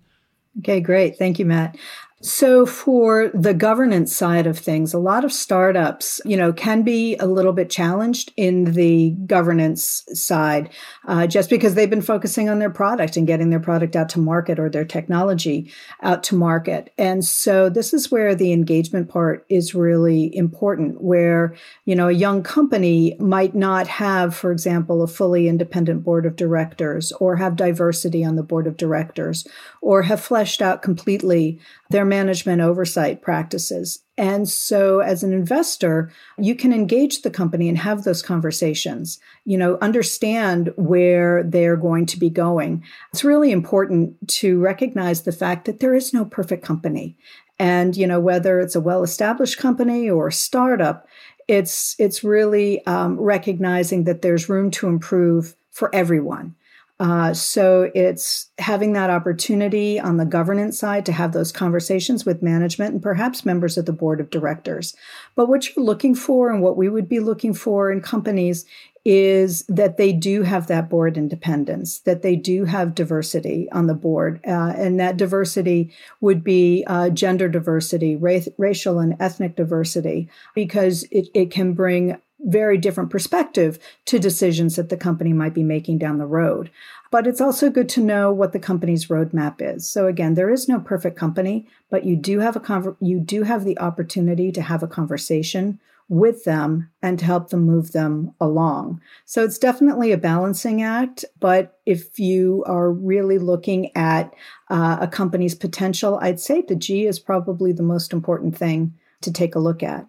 Okay, 0.61 0.81
great. 0.81 1.17
Thank 1.17 1.41
you, 1.41 1.45
Matt. 1.45 1.77
So 2.21 2.67
for 2.67 3.31
the 3.33 3.55
governance 3.55 4.15
side 4.15 4.49
of 4.49 4.59
things, 4.59 4.93
a 4.93 4.99
lot 4.99 5.25
of 5.25 5.33
startups, 5.33 6.21
you 6.25 6.37
know, 6.37 6.53
can 6.53 6.83
be 6.83 7.15
a 7.19 7.27
little 7.27 7.53
bit 7.53 7.71
challenged 7.71 8.33
in 8.37 8.73
the 8.73 9.11
governance 9.27 10.05
side, 10.13 10.71
uh, 11.07 11.29
just 11.29 11.49
because 11.49 11.75
they've 11.75 11.89
been 11.89 12.03
focusing 12.03 12.49
on 12.49 12.59
their 12.59 12.71
product 12.71 13.17
and 13.17 13.29
getting 13.29 13.51
their 13.51 13.61
product 13.61 13.95
out 13.95 14.09
to 14.09 14.19
market 14.19 14.59
or 14.59 14.69
their 14.69 14.85
technology 14.85 15.73
out 16.03 16.25
to 16.25 16.35
market. 16.35 16.93
And 16.99 17.25
so 17.25 17.69
this 17.69 17.95
is 17.95 18.11
where 18.11 18.35
the 18.35 18.53
engagement 18.53 19.09
part 19.09 19.47
is 19.49 19.73
really 19.73 20.35
important, 20.37 21.01
where, 21.01 21.55
you 21.85 21.95
know, 21.95 22.09
a 22.09 22.13
young 22.13 22.43
company 22.43 23.17
might 23.21 23.55
not 23.55 23.87
have, 23.87 24.35
for 24.35 24.51
example, 24.51 25.03
a 25.03 25.07
fully 25.07 25.47
independent 25.47 26.03
board 26.03 26.27
of 26.27 26.35
directors 26.35 27.13
or 27.21 27.37
have 27.37 27.55
diversity 27.55 28.25
on 28.25 28.35
the 28.35 28.43
board 28.43 28.67
of 28.67 28.77
directors 28.77 29.47
or 29.81 30.03
have 30.03 30.21
fleshed 30.21 30.61
out 30.61 30.83
completely 30.83 31.61
their 31.91 32.05
management 32.05 32.61
oversight 32.61 33.23
practices. 33.23 34.01
And 34.17 34.49
so 34.49 34.99
as 34.99 35.23
an 35.23 35.33
investor, 35.33 36.11
you 36.37 36.57
can 36.57 36.73
engage 36.73 37.23
the 37.23 37.31
company 37.31 37.69
and 37.69 37.79
have 37.79 38.03
those 38.03 38.21
conversations, 38.21 39.21
you 39.45 39.57
know, 39.57 39.79
understand 39.81 40.73
where 40.77 41.45
they're 41.45 41.77
going 41.77 42.07
to 42.07 42.19
be 42.19 42.29
going. 42.29 42.83
It's 43.13 43.23
really 43.23 43.53
important 43.53 44.17
to 44.29 44.59
recognize 44.59 45.23
the 45.23 45.33
fact 45.33 45.67
that 45.67 45.79
there 45.79 45.95
is 45.95 46.13
no 46.13 46.25
perfect 46.25 46.65
company. 46.65 47.17
And, 47.61 47.97
you 47.97 48.07
know, 48.07 48.21
whether 48.21 48.61
it's 48.61 48.77
a 48.77 48.81
well-established 48.81 49.59
company 49.59 50.11
or 50.11 50.29
a 50.29 50.33
startup, 50.33 51.07
it's, 51.47 51.95
it's 51.99 52.23
really 52.25 52.85
um, 52.87 53.19
recognizing 53.21 54.05
that 54.05 54.23
there's 54.23 54.49
room 54.49 54.71
to 54.73 54.89
improve 54.89 55.55
for 55.71 55.95
everyone. 55.95 56.57
Uh, 57.01 57.33
so 57.33 57.91
it's 57.95 58.51
having 58.59 58.93
that 58.93 59.09
opportunity 59.09 60.01
on 60.01 60.17
the 60.17 60.25
governance 60.25 60.79
side 60.79 61.07
to 61.07 61.13
have 61.13 61.33
those 61.33 61.53
conversations 61.53 62.27
with 62.27 62.43
management 62.43 62.93
and 62.93 63.03
perhaps 63.03 63.47
members 63.47 63.79
of 63.79 63.87
the 63.87 63.93
board 63.93 64.21
of 64.21 64.31
directors. 64.31 64.97
But 65.37 65.49
what 65.49 65.75
you're 65.75 65.85
looking 65.85 66.17
for 66.17 66.51
and 66.51 66.61
what 66.61 66.77
we 66.77 66.89
would 66.89 67.09
be 67.09 67.21
looking 67.21 67.55
for 67.55 67.93
in 67.93 68.01
companies 68.01 68.65
is 69.05 69.65
that 69.69 69.97
they 69.97 70.13
do 70.13 70.43
have 70.43 70.67
that 70.67 70.91
board 70.91 71.17
independence, 71.17 72.01
that 72.01 72.23
they 72.23 72.37
do 72.37 72.65
have 72.65 72.95
diversity 72.95 73.69
on 73.71 73.87
the 73.87 73.95
board. 73.95 74.41
Uh, 74.47 74.75
and 74.77 74.99
that 75.01 75.17
diversity 75.17 75.91
would 76.21 76.45
be 76.45 76.85
uh, 76.89 77.09
gender 77.09 77.49
diversity, 77.49 78.17
ra- 78.17 78.41
racial 78.59 78.99
and 78.99 79.17
ethnic 79.21 79.57
diversity, 79.57 80.29
because 80.55 81.05
it, 81.11 81.29
it 81.33 81.51
can 81.51 81.73
bring 81.73 82.19
very 82.41 82.79
different 82.79 83.11
perspective 83.11 83.79
to 84.07 84.19
decisions 84.19 84.77
that 84.77 84.89
the 84.89 84.97
company 84.97 85.33
might 85.33 85.55
be 85.55 85.65
making 85.65 85.99
down 85.99 86.19
the 86.19 86.27
road. 86.27 86.71
But 87.11 87.27
it's 87.27 87.41
also 87.41 87.71
good 87.71 87.89
to 87.91 88.03
know 88.03 88.33
what 88.33 88.53
the 88.53 88.59
company's 88.59 89.07
roadmap 89.07 89.57
is. 89.61 89.89
So 89.89 90.07
again, 90.07 90.35
there 90.35 90.51
is 90.51 90.69
no 90.69 90.79
perfect 90.79 91.17
company, 91.17 91.67
but 91.91 92.05
you 92.05 92.17
do 92.17 92.41
have 92.41 92.55
a 92.55 92.61
conver- 92.61 92.97
you 93.01 93.19
do 93.19 93.43
have 93.43 93.65
the 93.65 93.79
opportunity 93.79 94.53
to 94.53 94.63
have 94.63 94.83
a 94.83 94.89
conversation 94.89 95.81
with 96.09 96.45
them 96.45 96.89
and 97.03 97.19
to 97.19 97.25
help 97.25 97.51
them 97.51 97.61
move 97.61 97.93
them 97.93 98.33
along. 98.41 99.01
So 99.27 99.45
it's 99.45 99.59
definitely 99.59 100.13
a 100.13 100.19
balancing 100.19 100.83
act. 100.83 101.25
But 101.39 101.79
if 101.85 102.19
you 102.19 102.65
are 102.67 102.91
really 102.91 103.39
looking 103.39 103.95
at 103.95 104.33
uh, 104.71 104.99
a 105.01 105.09
company's 105.09 105.55
potential, 105.55 106.19
I'd 106.23 106.41
say 106.41 106.63
the 106.63 106.77
G 106.77 107.07
is 107.07 107.19
probably 107.19 107.73
the 107.73 107.83
most 107.83 108.13
important 108.13 108.57
thing 108.57 108.95
to 109.21 109.33
take 109.33 109.55
a 109.55 109.61
look 109.61 109.83
at. 109.83 110.07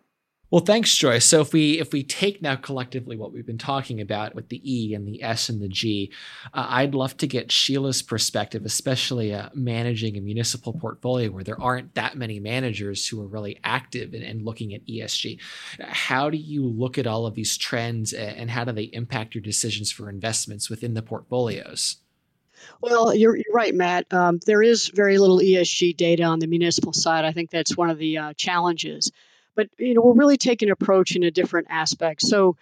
Well, 0.52 0.66
thanks, 0.66 0.96
Joy. 0.96 1.20
So 1.20 1.42
if 1.42 1.54
we 1.54 1.80
if 1.80 1.94
we 1.94 2.04
take 2.04 2.42
now 2.42 2.56
collectively 2.56 3.16
what 3.16 3.32
we've 3.32 3.46
been 3.46 3.60
talking 3.60 4.02
about 4.02 4.34
with 4.34 4.50
the 4.50 4.60
E 4.64 4.96
and 4.96 5.08
the 5.08 5.22
S 5.22 5.48
and 5.48 5.62
the 5.62 5.68
G, 5.68 6.12
uh, 6.56 6.66
I'd 6.70 6.96
love 6.96 7.16
to 7.18 7.28
get 7.28 7.52
Sheila's 7.52 8.02
perspective, 8.02 8.66
especially 8.66 9.32
uh, 9.32 9.50
managing 9.54 10.18
a 10.18 10.22
municipal 10.22 10.74
portfolio 10.74 11.30
where 11.30 11.44
there 11.44 11.62
aren't 11.62 11.94
that 11.94 12.18
many 12.18 12.40
managers 12.40 13.08
who 13.08 13.22
are 13.22 13.28
really 13.28 13.60
active 13.64 14.16
in, 14.16 14.24
in 14.24 14.44
looking 14.44 14.74
at 14.74 14.84
ESG. 14.88 15.40
How 15.82 16.32
do 16.32 16.38
you 16.38 16.66
look 16.66 16.98
at 16.98 17.06
all 17.06 17.28
of 17.28 17.36
these 17.36 17.56
trends 17.56 18.12
and 18.12 18.50
how 18.50 18.64
do 18.64 18.72
they 18.72 18.84
impact 18.86 19.36
your 19.36 19.44
decisions 19.44 19.92
for 19.92 20.10
investments 20.10 20.68
within 20.68 20.96
the 20.96 21.04
portfolios? 21.04 21.98
Well, 22.82 23.14
you're, 23.14 23.36
you're 23.36 23.54
right, 23.54 23.74
Matt. 23.74 24.12
Um, 24.12 24.40
there 24.48 24.64
is 24.64 24.88
very 24.88 25.20
little 25.20 25.40
ESG 25.40 25.96
data 25.96 26.24
on 26.24 26.40
the 26.40 26.48
municipal 26.48 26.92
side. 26.92 27.24
I 27.24 27.34
think 27.34 27.52
that's 27.52 27.78
one 27.78 27.92
of 27.92 28.00
the 28.00 28.18
uh, 28.18 28.34
challenges. 28.34 29.12
But 29.60 29.68
you 29.78 29.94
know, 29.94 30.00
we're 30.00 30.14
really 30.14 30.38
taking 30.38 30.70
an 30.70 30.72
approach 30.72 31.18
in 31.18 31.24
a 31.24 31.32
different 31.32 31.68
aspect. 31.70 32.22
So, 32.22 32.56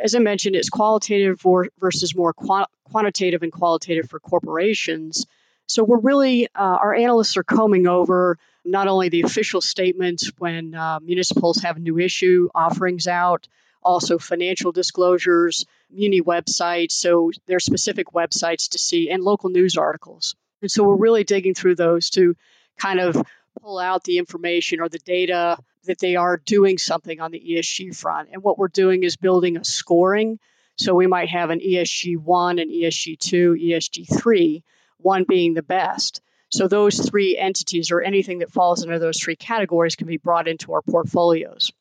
as 0.00 0.14
I 0.14 0.20
mentioned, 0.20 0.54
it's 0.54 0.68
qualitative 0.68 1.44
versus 1.80 2.14
more 2.14 2.32
quantitative 2.32 3.42
and 3.42 3.50
qualitative 3.50 4.08
for 4.08 4.20
corporations. 4.20 5.26
So 5.66 5.82
we're 5.82 5.98
really 5.98 6.46
uh, 6.46 6.78
our 6.84 6.94
analysts 6.94 7.36
are 7.38 7.42
combing 7.42 7.88
over 7.88 8.38
not 8.64 8.86
only 8.86 9.08
the 9.08 9.22
official 9.22 9.60
statements 9.60 10.30
when 10.38 10.76
uh, 10.76 11.00
municipals 11.00 11.62
have 11.62 11.76
new 11.76 11.98
issue 11.98 12.48
offerings 12.54 13.08
out, 13.08 13.48
also 13.82 14.16
financial 14.16 14.70
disclosures, 14.70 15.66
muni 15.90 16.22
websites. 16.22 16.92
So 16.92 17.32
there's 17.48 17.64
specific 17.64 18.12
websites 18.12 18.68
to 18.70 18.78
see 18.78 19.10
and 19.10 19.24
local 19.24 19.50
news 19.50 19.76
articles. 19.76 20.36
And 20.62 20.70
so 20.70 20.84
we're 20.84 20.94
really 20.94 21.24
digging 21.24 21.54
through 21.54 21.74
those 21.74 22.10
to 22.10 22.36
kind 22.78 23.00
of 23.00 23.26
pull 23.60 23.80
out 23.80 24.04
the 24.04 24.18
information 24.18 24.80
or 24.80 24.88
the 24.88 25.00
data 25.00 25.58
that 25.88 25.98
they 25.98 26.16
are 26.16 26.36
doing 26.36 26.78
something 26.78 27.20
on 27.20 27.32
the 27.32 27.40
ESG 27.40 27.96
front. 27.96 28.28
And 28.32 28.42
what 28.42 28.58
we're 28.58 28.68
doing 28.68 29.02
is 29.02 29.16
building 29.16 29.56
a 29.56 29.64
scoring. 29.64 30.38
So 30.76 30.94
we 30.94 31.06
might 31.06 31.28
have 31.30 31.50
an 31.50 31.60
ESG 31.60 32.18
1, 32.18 32.58
an 32.58 32.70
ESG 32.70 33.18
2, 33.18 33.56
ESG 33.60 34.20
3, 34.20 34.62
one 34.98 35.24
being 35.28 35.54
the 35.54 35.62
best. 35.62 36.20
So 36.50 36.68
those 36.68 36.98
three 36.98 37.36
entities 37.36 37.90
or 37.90 38.00
anything 38.00 38.38
that 38.38 38.52
falls 38.52 38.82
under 38.82 38.98
those 38.98 39.20
three 39.20 39.36
categories 39.36 39.96
can 39.96 40.06
be 40.06 40.16
brought 40.16 40.48
into 40.48 40.72
our 40.72 40.82
portfolios. 40.82 41.72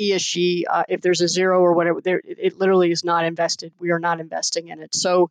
ESG, 0.00 0.62
uh, 0.68 0.84
if 0.88 1.00
there's 1.00 1.20
a 1.20 1.28
zero 1.28 1.60
or 1.60 1.74
whatever, 1.74 2.00
there, 2.00 2.20
it 2.24 2.58
literally 2.58 2.90
is 2.90 3.04
not 3.04 3.24
invested. 3.24 3.72
We 3.78 3.90
are 3.90 3.98
not 3.98 4.20
investing 4.20 4.68
in 4.68 4.80
it. 4.80 4.94
So, 4.94 5.30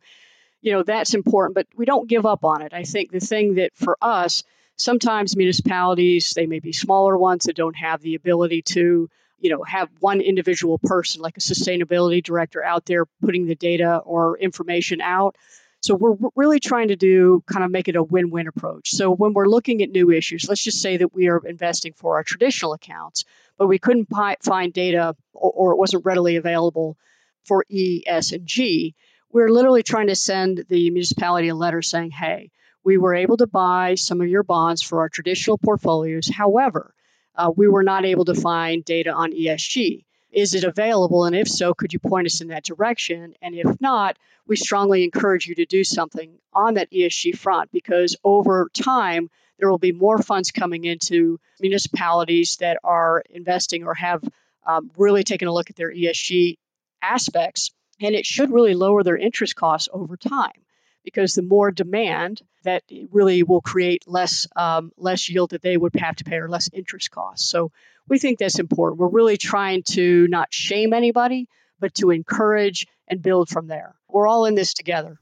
you 0.60 0.72
know, 0.72 0.82
that's 0.82 1.14
important, 1.14 1.54
but 1.54 1.66
we 1.76 1.84
don't 1.84 2.08
give 2.08 2.26
up 2.26 2.44
on 2.44 2.62
it. 2.62 2.74
I 2.74 2.82
think 2.82 3.10
the 3.10 3.20
thing 3.20 3.54
that 3.54 3.70
for 3.74 3.96
us, 4.02 4.44
sometimes 4.78 5.36
municipalities 5.36 6.32
they 6.34 6.46
may 6.46 6.60
be 6.60 6.72
smaller 6.72 7.18
ones 7.18 7.44
that 7.44 7.56
don't 7.56 7.76
have 7.76 8.00
the 8.00 8.14
ability 8.14 8.62
to 8.62 9.08
you 9.40 9.50
know 9.50 9.62
have 9.62 9.88
one 10.00 10.20
individual 10.20 10.78
person 10.78 11.20
like 11.20 11.36
a 11.36 11.40
sustainability 11.40 12.22
director 12.22 12.64
out 12.64 12.86
there 12.86 13.04
putting 13.22 13.46
the 13.46 13.54
data 13.54 13.98
or 13.98 14.38
information 14.38 15.00
out. 15.00 15.36
So 15.80 15.94
we're 15.94 16.16
really 16.34 16.58
trying 16.58 16.88
to 16.88 16.96
do 16.96 17.44
kind 17.46 17.64
of 17.64 17.70
make 17.70 17.86
it 17.86 17.94
a 17.94 18.02
win-win 18.02 18.48
approach. 18.48 18.90
So 18.90 19.14
when 19.14 19.32
we're 19.32 19.46
looking 19.46 19.80
at 19.82 19.90
new 19.90 20.10
issues 20.10 20.46
let's 20.48 20.62
just 20.62 20.80
say 20.80 20.96
that 20.96 21.14
we 21.14 21.28
are 21.28 21.40
investing 21.46 21.92
for 21.92 22.16
our 22.16 22.24
traditional 22.24 22.72
accounts 22.72 23.24
but 23.58 23.66
we 23.66 23.78
couldn't 23.78 24.08
find 24.42 24.72
data 24.72 25.16
or, 25.32 25.72
it 25.72 25.78
wasn't 25.78 26.04
readily 26.04 26.36
available 26.36 26.96
for 27.44 27.64
e 27.68 28.02
s 28.06 28.32
and 28.32 28.46
g 28.46 28.94
we're 29.30 29.50
literally 29.50 29.82
trying 29.82 30.06
to 30.08 30.14
send 30.16 30.64
the 30.68 30.90
municipality 30.90 31.48
a 31.48 31.54
letter 31.54 31.82
saying 31.82 32.10
hey 32.10 32.50
we 32.88 32.96
were 32.96 33.14
able 33.14 33.36
to 33.36 33.46
buy 33.46 33.96
some 33.96 34.22
of 34.22 34.28
your 34.28 34.42
bonds 34.42 34.80
for 34.80 35.00
our 35.00 35.10
traditional 35.10 35.58
portfolios. 35.58 36.26
However, 36.26 36.94
uh, 37.34 37.52
we 37.54 37.68
were 37.68 37.82
not 37.82 38.06
able 38.06 38.24
to 38.24 38.34
find 38.34 38.82
data 38.82 39.12
on 39.12 39.32
ESG. 39.32 40.06
Is 40.32 40.54
it 40.54 40.64
available? 40.64 41.26
And 41.26 41.36
if 41.36 41.48
so, 41.48 41.74
could 41.74 41.92
you 41.92 41.98
point 41.98 42.28
us 42.28 42.40
in 42.40 42.48
that 42.48 42.64
direction? 42.64 43.34
And 43.42 43.54
if 43.54 43.78
not, 43.78 44.16
we 44.46 44.56
strongly 44.56 45.04
encourage 45.04 45.46
you 45.46 45.54
to 45.56 45.66
do 45.66 45.84
something 45.84 46.38
on 46.54 46.74
that 46.74 46.90
ESG 46.90 47.36
front 47.36 47.70
because 47.72 48.16
over 48.24 48.70
time, 48.72 49.28
there 49.58 49.70
will 49.70 49.76
be 49.76 49.92
more 49.92 50.16
funds 50.16 50.50
coming 50.50 50.84
into 50.86 51.38
municipalities 51.60 52.56
that 52.60 52.78
are 52.82 53.22
investing 53.28 53.84
or 53.84 53.92
have 53.92 54.22
um, 54.66 54.90
really 54.96 55.24
taken 55.24 55.46
a 55.46 55.52
look 55.52 55.68
at 55.68 55.76
their 55.76 55.92
ESG 55.92 56.56
aspects. 57.02 57.70
And 58.00 58.14
it 58.14 58.24
should 58.24 58.50
really 58.50 58.72
lower 58.72 59.02
their 59.02 59.18
interest 59.18 59.56
costs 59.56 59.90
over 59.92 60.16
time 60.16 60.64
because 61.12 61.34
the 61.34 61.42
more 61.42 61.70
demand 61.70 62.42
that 62.64 62.82
really 63.10 63.42
will 63.42 63.60
create 63.60 64.06
less 64.06 64.46
um, 64.56 64.92
less 64.96 65.28
yield 65.28 65.50
that 65.50 65.62
they 65.62 65.76
would 65.76 65.94
have 65.96 66.16
to 66.16 66.24
pay 66.24 66.36
or 66.36 66.48
less 66.48 66.68
interest 66.72 67.10
costs. 67.10 67.48
So 67.48 67.72
we 68.08 68.18
think 68.18 68.38
that's 68.38 68.58
important. 68.58 69.00
We're 69.00 69.08
really 69.08 69.36
trying 69.36 69.82
to 69.90 70.26
not 70.28 70.52
shame 70.52 70.92
anybody, 70.92 71.48
but 71.80 71.94
to 71.94 72.10
encourage 72.10 72.86
and 73.06 73.22
build 73.22 73.48
from 73.48 73.66
there. 73.66 73.94
We're 74.08 74.26
all 74.26 74.44
in 74.46 74.54
this 74.54 74.74
together. 74.74 75.18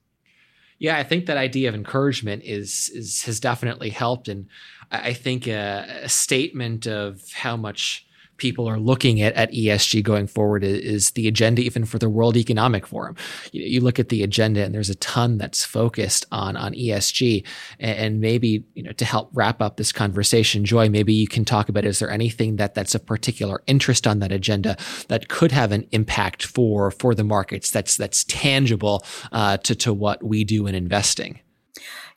Yeah, 0.78 0.98
I 0.98 1.04
think 1.04 1.26
that 1.26 1.36
idea 1.36 1.68
of 1.68 1.74
encouragement 1.74 2.42
is 2.44 2.90
is 2.94 3.22
has 3.22 3.40
definitely 3.40 3.90
helped, 3.90 4.28
and 4.28 4.48
I 4.90 5.14
think 5.14 5.46
a, 5.46 6.02
a 6.02 6.08
statement 6.08 6.86
of 6.86 7.22
how 7.32 7.56
much 7.56 8.05
people 8.36 8.68
are 8.68 8.78
looking 8.78 9.20
at, 9.20 9.34
at 9.34 9.52
ESG 9.52 10.02
going 10.02 10.26
forward 10.26 10.64
is, 10.64 11.06
the 11.16 11.28
agenda 11.28 11.62
even 11.62 11.84
for 11.84 11.98
the 11.98 12.08
World 12.08 12.36
Economic 12.36 12.86
Forum. 12.86 13.16
You, 13.52 13.62
you, 13.62 13.80
look 13.80 13.98
at 13.98 14.08
the 14.08 14.22
agenda 14.22 14.64
and 14.64 14.74
there's 14.74 14.90
a 14.90 14.96
ton 14.96 15.38
that's 15.38 15.64
focused 15.64 16.26
on 16.32 16.56
on 16.56 16.72
ESG 16.74 17.44
and, 17.78 17.98
and, 17.98 18.20
maybe 18.20 18.64
you 18.74 18.82
know 18.82 18.92
to 18.92 19.04
help 19.04 19.30
wrap 19.32 19.62
up 19.62 19.76
this 19.76 19.92
conversation, 19.92 20.64
Joy, 20.64 20.88
maybe 20.88 21.12
you 21.12 21.28
can 21.28 21.44
talk 21.44 21.68
about 21.68 21.84
is 21.84 22.00
there 22.00 22.10
anything 22.10 22.56
that 22.56 22.74
that's 22.74 22.94
a 22.94 22.98
particular 22.98 23.62
interest 23.66 24.06
on 24.06 24.18
that 24.18 24.32
agenda 24.32 24.76
that 25.08 25.28
could 25.28 25.52
have 25.52 25.70
an 25.72 25.86
impact 25.92 26.44
for 26.44 26.90
for 26.90 27.14
the 27.14 27.24
markets 27.24 27.70
that's 27.70 27.96
that's 27.96 28.24
tangible 28.24 29.04
uh, 29.32 29.58
to 29.58 29.74
to 29.76 29.92
what 29.92 30.22
we 30.22 30.44
do 30.44 30.66
in 30.66 30.74
investing. 30.74 31.40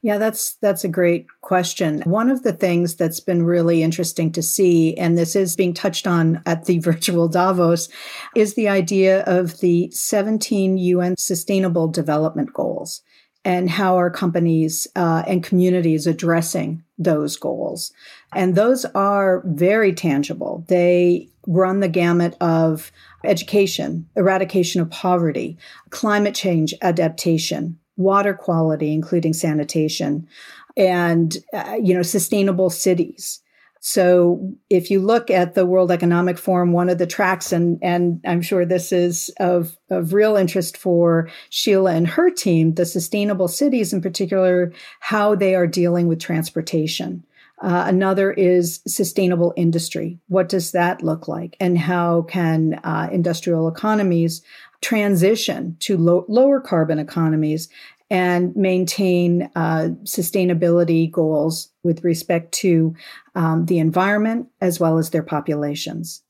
Yeah, 0.01 0.18
that's 0.18 0.56
that's 0.56 0.86
a 0.86 0.89
great 0.89 1.27
question. 1.41 2.01
One 2.06 2.29
of 2.29 2.44
the 2.44 2.53
things 2.53 2.96
that's 2.96 3.20
been 3.20 3.44
really 3.44 3.84
interesting 3.84 4.32
to 4.32 4.41
see 4.41 4.96
and 4.96 5.18
this 5.18 5.36
is 5.36 5.58
being 5.58 5.74
touched 5.74 6.08
on 6.08 6.41
at 6.46 6.65
the 6.65 6.79
virtual 6.89 7.27
Davos 7.27 7.89
is 8.36 8.53
the 8.53 8.70
idea 8.70 9.24
of 9.24 9.60
the 9.60 9.91
17 9.91 10.77
UN 10.77 11.15
sustainable 11.18 11.89
development 11.89 12.53
goals 12.53 13.01
and 13.46 13.70
how 13.70 13.96
our 13.96 14.10
companies 14.10 14.88
uh, 14.96 15.24
and 15.27 15.44
communities 15.44 16.08
addressing 16.08 16.84
those 16.98 17.38
goals. 17.38 17.91
And 18.36 18.56
those 18.56 18.86
are 18.86 19.41
very 19.46 19.94
tangible. 19.94 20.65
They 20.68 21.29
run 21.48 21.79
the 21.79 21.88
gamut 21.89 22.36
of 22.41 22.91
education, 23.24 24.08
eradication 24.15 24.82
of 24.82 24.89
poverty, 24.91 25.58
climate 25.89 26.36
change 26.36 26.74
adaptation, 26.82 27.79
water 28.00 28.34
quality, 28.34 28.94
including 28.94 29.34
sanitation, 29.34 30.27
and 30.75 31.38
uh, 31.53 31.77
you 31.82 31.94
know 31.94 32.01
sustainable 32.01 32.70
cities. 32.70 33.41
So 33.82 34.56
if 34.70 34.91
you 34.91 35.00
look 35.00 35.29
at 35.29 35.53
the 35.53 35.65
World 35.65 35.89
Economic 35.89 36.38
Forum, 36.38 36.74
one 36.74 36.89
of 36.89 36.98
the 36.98 37.08
tracks, 37.08 37.51
and 37.51 37.77
and 37.82 38.22
I'm 38.25 38.41
sure 38.41 38.65
this 38.65 38.91
is 38.91 39.29
of 39.39 39.77
of 39.89 40.13
real 40.13 40.36
interest 40.36 40.77
for 40.77 41.29
Sheila 41.50 41.94
and 41.94 42.08
her 42.08 42.29
team, 42.32 42.74
the 42.74 42.86
sustainable 42.86 43.48
cities 43.48 43.94
in 43.94 44.01
particular, 44.01 44.74
how 45.01 45.36
they 45.36 45.56
are 45.56 45.68
dealing 45.68 46.08
with 46.08 46.20
transportation. 46.20 47.24
Uh, 47.62 47.84
another 47.88 48.32
is 48.32 48.79
sustainable 48.88 49.53
industry. 49.58 50.18
What 50.29 50.48
does 50.48 50.72
that 50.72 51.03
look 51.03 51.27
like? 51.27 51.58
And 51.60 51.77
how 51.77 52.22
can 52.22 52.75
uh, 52.86 53.10
industrial 53.12 53.68
economies 53.68 54.41
transition 54.82 55.76
to 55.80 55.98
lo- 55.98 56.26
lower 56.28 56.60
carbon 56.60 57.00
economies 57.00 57.70
and 58.10 58.56
maintain 58.56 59.50
uh, 59.56 59.90
sustainability 60.04 61.12
goals 61.12 61.70
with 61.84 62.04
respect 62.04 62.52
to 62.52 62.96
um, 63.36 63.66
the 63.66 63.78
environment 63.78 64.48
as 64.62 64.80
well 64.80 64.98
as 64.98 65.12
their 65.12 65.24
populations. 65.24 66.24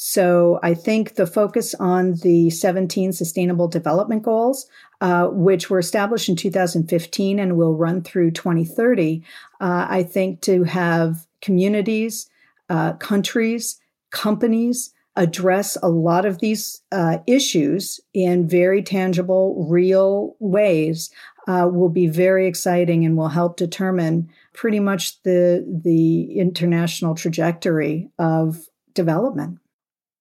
So 0.00 0.60
I 0.62 0.74
think 0.74 1.16
the 1.16 1.26
focus 1.26 1.74
on 1.74 2.14
the 2.22 2.50
17 2.50 3.12
Sustainable 3.12 3.66
Development 3.66 4.22
Goals, 4.22 4.68
uh, 5.00 5.26
which 5.26 5.70
were 5.70 5.80
established 5.80 6.28
in 6.28 6.36
2015 6.36 7.38
and 7.40 7.56
will 7.56 7.74
run 7.74 8.02
through 8.02 8.30
2030, 8.30 9.24
uh, 9.60 9.86
I 9.90 10.04
think 10.04 10.40
to 10.42 10.62
have 10.62 11.26
communities, 11.42 12.30
uh, 12.70 12.92
countries, 12.94 13.80
companies 14.10 14.94
address 15.18 15.76
a 15.82 15.88
lot 15.88 16.24
of 16.24 16.38
these 16.38 16.80
uh, 16.92 17.18
issues 17.26 18.00
in 18.14 18.48
very 18.48 18.82
tangible, 18.82 19.66
real 19.68 20.36
ways 20.38 21.10
uh, 21.48 21.68
will 21.70 21.88
be 21.88 22.06
very 22.06 22.46
exciting 22.46 23.04
and 23.04 23.16
will 23.16 23.28
help 23.28 23.56
determine 23.56 24.30
pretty 24.54 24.80
much 24.80 25.20
the 25.22 25.66
the 25.84 26.38
international 26.38 27.14
trajectory 27.14 28.10
of 28.18 28.68
development. 28.94 29.58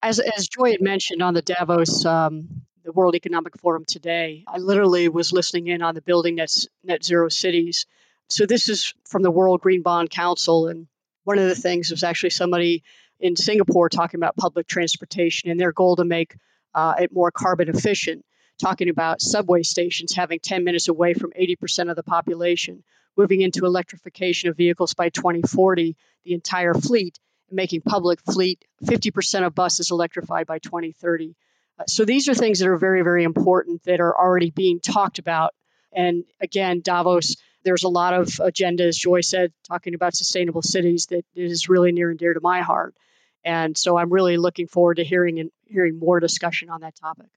As 0.02 0.20
as 0.20 0.48
Joy 0.48 0.72
had 0.72 0.82
mentioned 0.82 1.22
on 1.22 1.34
the 1.34 1.42
Davos. 1.42 2.04
Um, 2.06 2.64
the 2.84 2.94
World 2.94 3.16
Economic 3.16 3.58
Forum 3.58 3.84
today. 3.86 4.46
I 4.48 4.60
literally 4.60 5.10
was 5.10 5.34
listening 5.34 5.68
in 5.68 5.82
on 5.82 5.94
the 5.94 6.02
building 6.02 6.36
net, 6.36 6.56
net 6.86 7.04
zero 7.04 7.28
cities. 7.28 7.86
So 8.30 8.46
this 8.46 8.70
is 8.70 8.94
from 9.10 9.24
the 9.24 9.30
World 9.30 9.60
Green 9.60 9.82
Bond 9.82 10.10
Council, 10.10 10.70
and 10.70 10.88
one 11.26 11.38
of 11.38 11.50
the 11.50 11.56
things 11.56 11.92
was 11.92 12.06
actually 12.06 12.30
somebody 12.30 12.84
in 13.20 13.36
Singapore 13.36 13.90
talking 13.90 14.20
about 14.20 14.36
public 14.36 14.68
transportation 14.68 15.50
and 15.50 15.60
their 15.60 15.72
goal 15.72 15.96
to 15.96 16.06
make 16.06 16.36
uh, 16.74 16.96
it 17.00 17.12
more 17.14 17.32
carbon 17.32 17.70
efficient, 17.70 18.26
talking 18.62 18.90
about 18.90 19.22
subway 19.22 19.64
stations 19.64 20.14
having 20.14 20.40
10 20.40 20.64
minutes 20.64 20.88
away 20.88 21.14
from 21.14 21.32
80% 21.32 21.90
of 21.90 21.96
the 21.96 22.04
population, 22.04 22.84
moving 23.16 23.42
into 23.42 23.66
electrification 23.66 24.50
of 24.50 24.58
vehicles 24.58 24.94
by 24.94 25.10
2040, 25.10 25.96
the 26.24 26.34
entire 26.34 26.74
fleet, 26.74 27.20
and 27.50 27.56
making 27.56 27.82
public 27.82 28.20
fleet 28.22 28.64
50% 28.84 29.46
of 29.46 29.56
buses 29.56 29.92
electrified 29.92 30.46
by 30.46 30.60
2030. 30.60 31.36
Uh, 31.80 31.84
so 31.88 32.06
these 32.06 32.30
are 32.30 32.36
things 32.36 32.60
that 32.60 32.68
are 32.68 32.78
very, 32.78 33.02
very 33.02 33.24
important 33.24 33.84
that 33.84 34.00
are 34.00 34.16
already 34.16 34.52
being 34.52 34.80
talked 34.80 35.20
about. 35.20 35.54
And 35.94 36.26
again, 36.40 36.82
Davos 36.84 37.36
there's 37.68 37.84
a 37.84 37.90
lot 37.90 38.14
of 38.14 38.28
agendas, 38.28 38.96
Joy 38.96 39.20
said, 39.20 39.52
talking 39.68 39.94
about 39.94 40.16
sustainable 40.16 40.62
cities 40.62 41.08
that 41.08 41.26
is 41.36 41.68
really 41.68 41.92
near 41.92 42.10
and 42.10 42.18
dear 42.18 42.34
to 42.34 42.40
my 42.40 42.62
heart. 42.62 42.96
And 43.44 43.78
so 43.78 43.98
I'm 43.98 44.12
really 44.12 44.38
looking 44.38 44.68
forward 44.68 44.96
to 44.96 45.04
hearing 45.04 45.40
and 45.40 45.52
hearing 45.66 46.00
more 46.00 46.20
discussion 46.20 46.70
on 46.70 46.82
that 46.82 46.96
topic. 46.96 47.28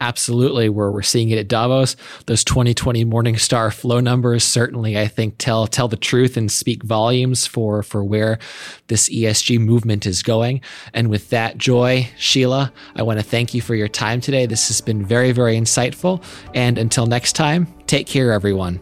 Absolutely, 0.00 0.68
where 0.68 0.92
we're 0.92 1.02
seeing 1.02 1.30
it 1.30 1.38
at 1.38 1.48
Davos, 1.48 1.96
those 2.26 2.44
2020 2.44 3.04
Morningstar 3.04 3.74
flow 3.74 3.98
numbers 3.98 4.44
certainly, 4.44 4.96
I 4.96 5.08
think, 5.08 5.34
tell 5.38 5.66
tell 5.66 5.88
the 5.88 5.96
truth 5.96 6.36
and 6.36 6.52
speak 6.52 6.84
volumes 6.84 7.48
for 7.48 7.82
for 7.82 8.04
where 8.04 8.38
this 8.86 9.08
ESG 9.08 9.58
movement 9.58 10.06
is 10.06 10.22
going. 10.22 10.60
And 10.94 11.10
with 11.10 11.30
that, 11.30 11.58
Joy, 11.58 12.10
Sheila, 12.16 12.72
I 12.94 13.02
want 13.02 13.18
to 13.18 13.24
thank 13.24 13.54
you 13.54 13.60
for 13.60 13.74
your 13.74 13.88
time 13.88 14.20
today. 14.20 14.46
This 14.46 14.68
has 14.68 14.80
been 14.80 15.04
very, 15.04 15.32
very 15.32 15.56
insightful. 15.56 16.22
And 16.54 16.78
until 16.78 17.06
next 17.06 17.32
time, 17.32 17.66
take 17.88 18.06
care, 18.06 18.30
everyone. 18.30 18.78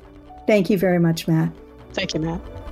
Thank 0.46 0.68
you 0.68 0.76
very 0.76 0.98
much, 0.98 1.26
Matt. 1.26 1.50
Thank 1.94 2.12
you, 2.12 2.20
Matt. 2.20 2.65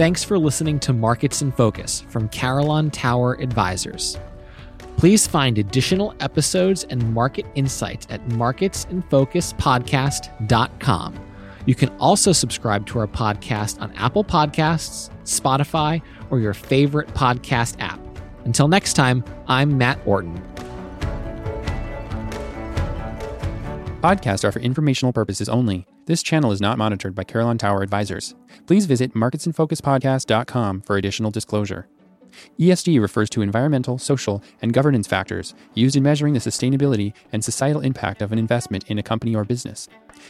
Thanks 0.00 0.24
for 0.24 0.38
listening 0.38 0.80
to 0.80 0.92
Markets 0.94 1.42
in 1.42 1.52
Focus 1.52 2.00
from 2.08 2.30
Carillon 2.30 2.90
Tower 2.90 3.34
Advisors. 3.34 4.16
Please 4.96 5.26
find 5.26 5.58
additional 5.58 6.14
episodes 6.20 6.84
and 6.84 7.12
market 7.12 7.44
insights 7.54 8.06
at 8.08 8.26
marketsinfocuspodcast.com. 8.28 11.26
You 11.66 11.74
can 11.74 11.90
also 11.98 12.32
subscribe 12.32 12.86
to 12.86 12.98
our 12.98 13.08
podcast 13.08 13.78
on 13.82 13.92
Apple 13.92 14.24
Podcasts, 14.24 15.10
Spotify, 15.24 16.00
or 16.30 16.40
your 16.40 16.54
favorite 16.54 17.08
podcast 17.08 17.76
app. 17.80 18.00
Until 18.46 18.68
next 18.68 18.94
time, 18.94 19.22
I'm 19.48 19.76
Matt 19.76 20.00
Orton. 20.06 20.42
Podcasts 24.00 24.44
are 24.44 24.52
for 24.52 24.60
informational 24.60 25.12
purposes 25.12 25.50
only. 25.50 25.89
This 26.06 26.22
channel 26.22 26.50
is 26.50 26.60
not 26.60 26.78
monitored 26.78 27.14
by 27.14 27.24
Carillon 27.24 27.58
Tower 27.58 27.82
Advisors. 27.82 28.34
Please 28.66 28.86
visit 28.86 29.14
marketsinfocuspodcast.com 29.14 30.80
for 30.80 30.96
additional 30.96 31.30
disclosure. 31.30 31.88
ESG 32.58 33.00
refers 33.00 33.28
to 33.30 33.42
environmental, 33.42 33.98
social, 33.98 34.42
and 34.62 34.72
governance 34.72 35.06
factors 35.06 35.54
used 35.74 35.96
in 35.96 36.02
measuring 36.02 36.32
the 36.32 36.40
sustainability 36.40 37.12
and 37.32 37.44
societal 37.44 37.82
impact 37.82 38.22
of 38.22 38.32
an 38.32 38.38
investment 38.38 38.84
in 38.88 38.98
a 38.98 39.02
company 39.02 39.34
or 39.34 39.44
business. 39.44 39.88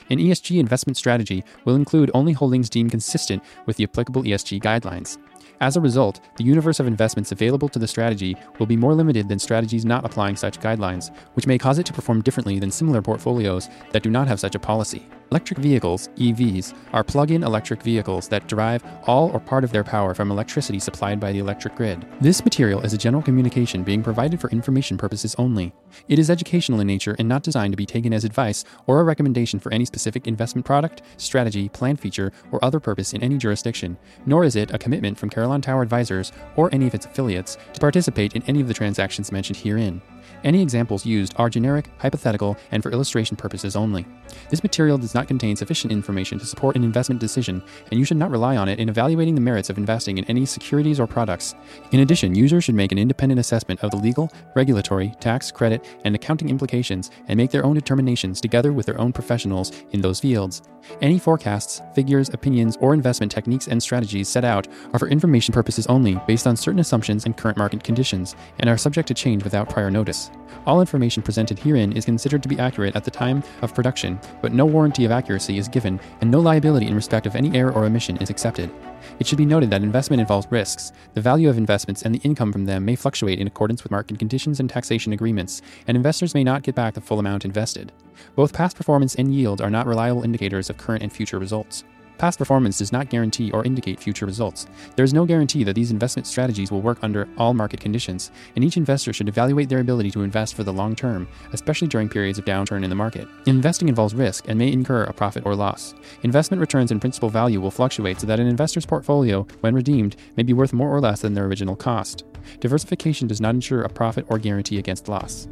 An 0.09 0.19
ESG 0.19 0.59
investment 0.59 0.97
strategy 0.97 1.45
will 1.65 1.77
include 1.77 2.11
only 2.15 2.33
holdings 2.33 2.71
deemed 2.71 2.91
consistent 2.91 3.43
with 3.67 3.77
the 3.77 3.85
applicable 3.85 4.23
ESG 4.23 4.61
guidelines. 4.61 5.19
As 5.61 5.77
a 5.77 5.81
result, 5.81 6.21
the 6.37 6.45
universe 6.45 6.81
of 6.81 6.87
investments 6.87 7.33
available 7.33 7.69
to 7.69 7.79
the 7.79 7.89
strategy 7.89 8.37
will 8.59 8.67
be 8.67 8.77
more 8.77 8.95
limited 8.95 9.29
than 9.29 9.39
strategies 9.39 9.85
not 9.85 10.05
applying 10.05 10.37
such 10.37 10.61
guidelines, 10.61 11.15
which 11.35 11.47
may 11.47 11.59
cause 11.59 11.79
it 11.79 11.87
to 11.87 11.93
perform 11.93 12.23
differently 12.23 12.59
than 12.59 12.71
similar 12.71 13.03
portfolios 13.03 13.69
that 13.93 14.03
do 14.03 14.11
not 14.11 14.27
have 14.27 14.41
such 14.41 14.55
a 14.55 14.59
policy. 14.59 15.07
Electric 15.31 15.61
vehicles, 15.61 16.09
EVs, 16.17 16.75
are 16.93 17.05
plug 17.05 17.31
in 17.31 17.45
electric 17.45 17.85
vehicles 17.85 18.27
that 18.27 18.49
derive 18.49 18.83
all 19.07 19.31
or 19.31 19.39
part 19.39 19.63
of 19.63 19.71
their 19.71 19.85
power 19.85 20.13
from 20.13 20.29
electricity 20.29 20.81
supplied 20.81 21.21
by 21.21 21.31
the 21.31 21.39
electric 21.39 21.77
grid. 21.77 22.05
This 22.21 22.45
material 22.45 22.81
is 22.81 22.95
a 22.95 22.99
general 22.99 23.23
communication 23.23 23.85
being 23.85 24.03
provided 24.03 24.41
for 24.41 24.51
information 24.51 24.99
purposes 24.99 25.37
only. 25.39 25.73
It 26.09 26.19
is 26.19 26.31
educational 26.31 26.81
in 26.81 26.89
nature 26.89 27.15
and 27.17 27.29
not 27.29 27.45
designed 27.45 27.73
to 27.73 27.77
be 27.77 27.87
taken 27.87 28.13
as 28.13 28.25
advice 28.25 28.65
or 28.89 28.99
a 28.99 29.05
recommendation 29.05 29.61
for 29.61 29.73
any 29.73 29.85
specific 29.85 30.27
investment 30.27 30.67
product, 30.67 31.03
strategy, 31.17 31.69
plan 31.69 31.95
feature, 31.95 32.33
or 32.51 32.65
other 32.65 32.81
purpose 32.81 33.13
in 33.13 33.23
any 33.23 33.39
jurisdiction, 33.39 33.99
nor 34.27 34.43
is 34.43 34.57
it 34.57 34.75
a 34.75 34.79
commitment 34.79 35.17
from 35.17 35.31
Carillon 35.31 35.61
Tower 35.61 35.83
Advisors 35.83 36.33
or 36.57 36.75
any 36.75 36.89
of 36.89 36.95
its 36.95 37.07
affiliates 37.07 37.57
to 37.73 37.79
participate 37.79 38.35
in 38.35 38.43
any 38.49 38.61
of 38.61 38.67
the 38.67 38.75
transactions 38.75 39.31
mentioned 39.31 39.59
herein. 39.59 40.03
Any 40.43 40.63
examples 40.63 41.05
used 41.05 41.35
are 41.37 41.51
generic, 41.51 41.91
hypothetical, 41.99 42.57
and 42.71 42.83
for 42.83 42.91
illustration 42.91 43.37
purposes 43.37 43.77
only. 43.77 44.07
This 44.49 44.63
material 44.63 44.97
does 44.97 45.15
not 45.15 45.29
contain 45.29 45.57
sufficient 45.57 45.93
information 45.93 46.39
to 46.39 46.47
support 46.47 46.77
an 46.77 46.85
investment 46.85 47.21
decision, 47.21 47.63
and 47.91 47.99
you 47.99 48.05
should 48.05 48.17
not 48.17 48.31
rely 48.31 48.57
on 48.57 48.69
it 48.69 48.79
in 48.79 48.89
evaluating 48.89 49.35
the 49.35 49.41
merits 49.41 49.69
of 49.69 49.77
investing 49.77 50.19
in 50.19 50.25
any 50.25 50.47
securities 50.47 50.99
or 50.99 51.07
products. 51.07 51.55
In 51.93 52.01
addition, 52.01 52.35
users 52.35 52.65
should 52.65 52.75
make 52.75 52.93
an 52.93 52.99
independent 52.99 53.39
assessment 53.39 53.81
of 53.81 53.91
the 53.91 53.97
legal, 53.97 54.31
regulatory, 54.55 55.13
tax, 55.21 55.51
credit, 55.51 55.85
and 56.05 56.15
accounting 56.15 56.49
implications 56.49 57.11
and 57.29 57.37
make 57.37 57.51
their 57.51 57.65
own 57.65 57.75
determinations 57.75 58.41
together 58.41 58.73
with 58.73 58.87
their 58.87 59.01
own 59.01 59.13
professionals 59.13 59.73
in 59.91 60.01
those 60.01 60.21
fields. 60.21 60.63
Any 61.01 61.19
forecasts, 61.19 61.83
figures, 61.95 62.31
opinions, 62.31 62.79
or 62.81 62.95
investment 62.95 63.31
techniques 63.31 63.69
and 63.69 63.83
strategies 63.83 64.29
set 64.29 64.45
out 64.45 64.67
are 64.93 64.99
for 64.99 65.09
information 65.09 65.53
purposes 65.53 65.87
only 65.87 66.19
based 66.27 66.47
on 66.47 66.57
certain 66.57 66.81
assumptions 66.81 67.27
and 67.27 67.37
current 67.37 67.59
market 67.59 67.85
conditions 67.85 68.35
and 68.59 68.71
are 68.71 68.79
subject 68.79 69.09
to 69.09 69.15
change 69.15 69.45
without 69.45 69.69
prior 69.69 69.91
notice. 69.91 70.30
All 70.67 70.81
information 70.81 71.23
presented 71.23 71.59
herein 71.59 71.93
is 71.93 72.05
considered 72.05 72.43
to 72.43 72.49
be 72.49 72.59
accurate 72.59 72.95
at 72.95 73.05
the 73.05 73.11
time 73.11 73.43
of 73.63 73.75
production, 73.75 74.21
but 74.43 74.53
no 74.53 74.67
warranty 74.67 75.05
of 75.05 75.11
accuracy 75.11 75.57
is 75.57 75.69
given 75.69 75.99
and 76.21 76.31
no 76.31 76.39
liability 76.39 76.87
in 76.87 76.95
respect 76.95 77.27
of 77.27 77.35
any 77.35 77.57
error 77.57 77.73
or 77.73 77.85
omission 77.85 78.19
is 78.19 78.31
accepted. 78.31 78.71
It 79.19 79.27
should 79.27 79.39
be 79.39 79.47
noted 79.47 79.71
that 79.71 79.83
investment 79.83 80.21
involves 80.21 80.47
risks. 80.51 80.93
The 81.15 81.21
value 81.21 81.49
of 81.49 81.57
investments 81.57 82.03
and 82.03 82.15
the 82.15 82.21
income 82.21 82.53
from 82.53 82.67
them 82.67 82.85
may 82.85 82.95
fluctuate 82.95 83.39
in 83.39 83.47
accordance 83.47 83.83
with 83.83 83.91
market 83.91 84.19
conditions 84.19 84.61
and 84.61 84.69
taxation 84.69 85.13
agreements, 85.13 85.63
and 85.87 85.97
investors 85.97 86.35
may 86.35 86.45
not 86.45 86.63
get 86.63 86.75
back 86.75 86.95
the 86.95 87.01
full 87.01 87.19
amount 87.19 87.45
invested. 87.45 87.91
Both 88.37 88.53
past 88.53 88.77
performance 88.77 89.15
and 89.15 89.35
yield 89.35 89.63
are 89.63 89.71
not 89.71 89.87
reliable 89.87 90.23
indicators 90.23 90.69
of 90.69 90.77
current 90.77 91.03
and 91.03 91.13
future 91.13 91.39
results. 91.39 91.85
Past 92.21 92.39
performance 92.39 92.77
does 92.77 92.93
not 92.93 93.09
guarantee 93.09 93.51
or 93.51 93.65
indicate 93.65 93.99
future 93.99 94.27
results. 94.27 94.67
There 94.95 95.07
is 95.07 95.15
no 95.15 95.25
guarantee 95.25 95.65
that 95.65 95.73
these 95.73 95.91
investment 95.91 96.27
strategies 96.27 96.71
will 96.71 96.83
work 96.83 96.99
under 97.01 97.27
all 97.39 97.55
market 97.55 97.81
conditions, 97.81 98.31
and 98.55 98.63
each 98.63 98.77
investor 98.77 99.15
should 99.15 99.31
evaluate 99.31 99.71
their 99.71 99.81
ability 99.81 100.11
to 100.11 100.23
invest 100.23 100.55
for 100.55 100.63
the 100.63 100.71
long 100.71 100.95
term, 100.95 101.27
especially 101.55 101.89
during 101.89 102.11
periods 102.11 102.39
of 102.39 102.45
downturn 102.45 102.85
in 102.85 102.91
the 102.91 102.95
market. 102.95 103.27
Investing 103.47 103.89
involves 103.89 104.15
risk 104.15 104.47
and 104.49 104.59
may 104.59 104.71
incur 104.71 105.05
a 105.05 105.15
profit 105.15 105.47
or 105.47 105.55
loss. 105.55 105.95
Investment 106.23 106.61
returns 106.61 106.91
and 106.91 107.01
principal 107.01 107.31
value 107.31 107.59
will 107.59 107.71
fluctuate 107.71 108.21
so 108.21 108.27
that 108.27 108.39
an 108.39 108.47
investor's 108.47 108.85
portfolio, 108.85 109.47
when 109.63 109.75
redeemed, 109.75 110.15
may 110.37 110.43
be 110.43 110.53
worth 110.53 110.75
more 110.75 110.95
or 110.95 111.01
less 111.01 111.23
than 111.23 111.33
their 111.33 111.47
original 111.47 111.75
cost. 111.75 112.25
Diversification 112.59 113.29
does 113.29 113.41
not 113.41 113.55
ensure 113.55 113.81
a 113.81 113.89
profit 113.89 114.27
or 114.29 114.39
guarantee 114.39 114.77
against 114.77 115.09
loss. 115.09 115.49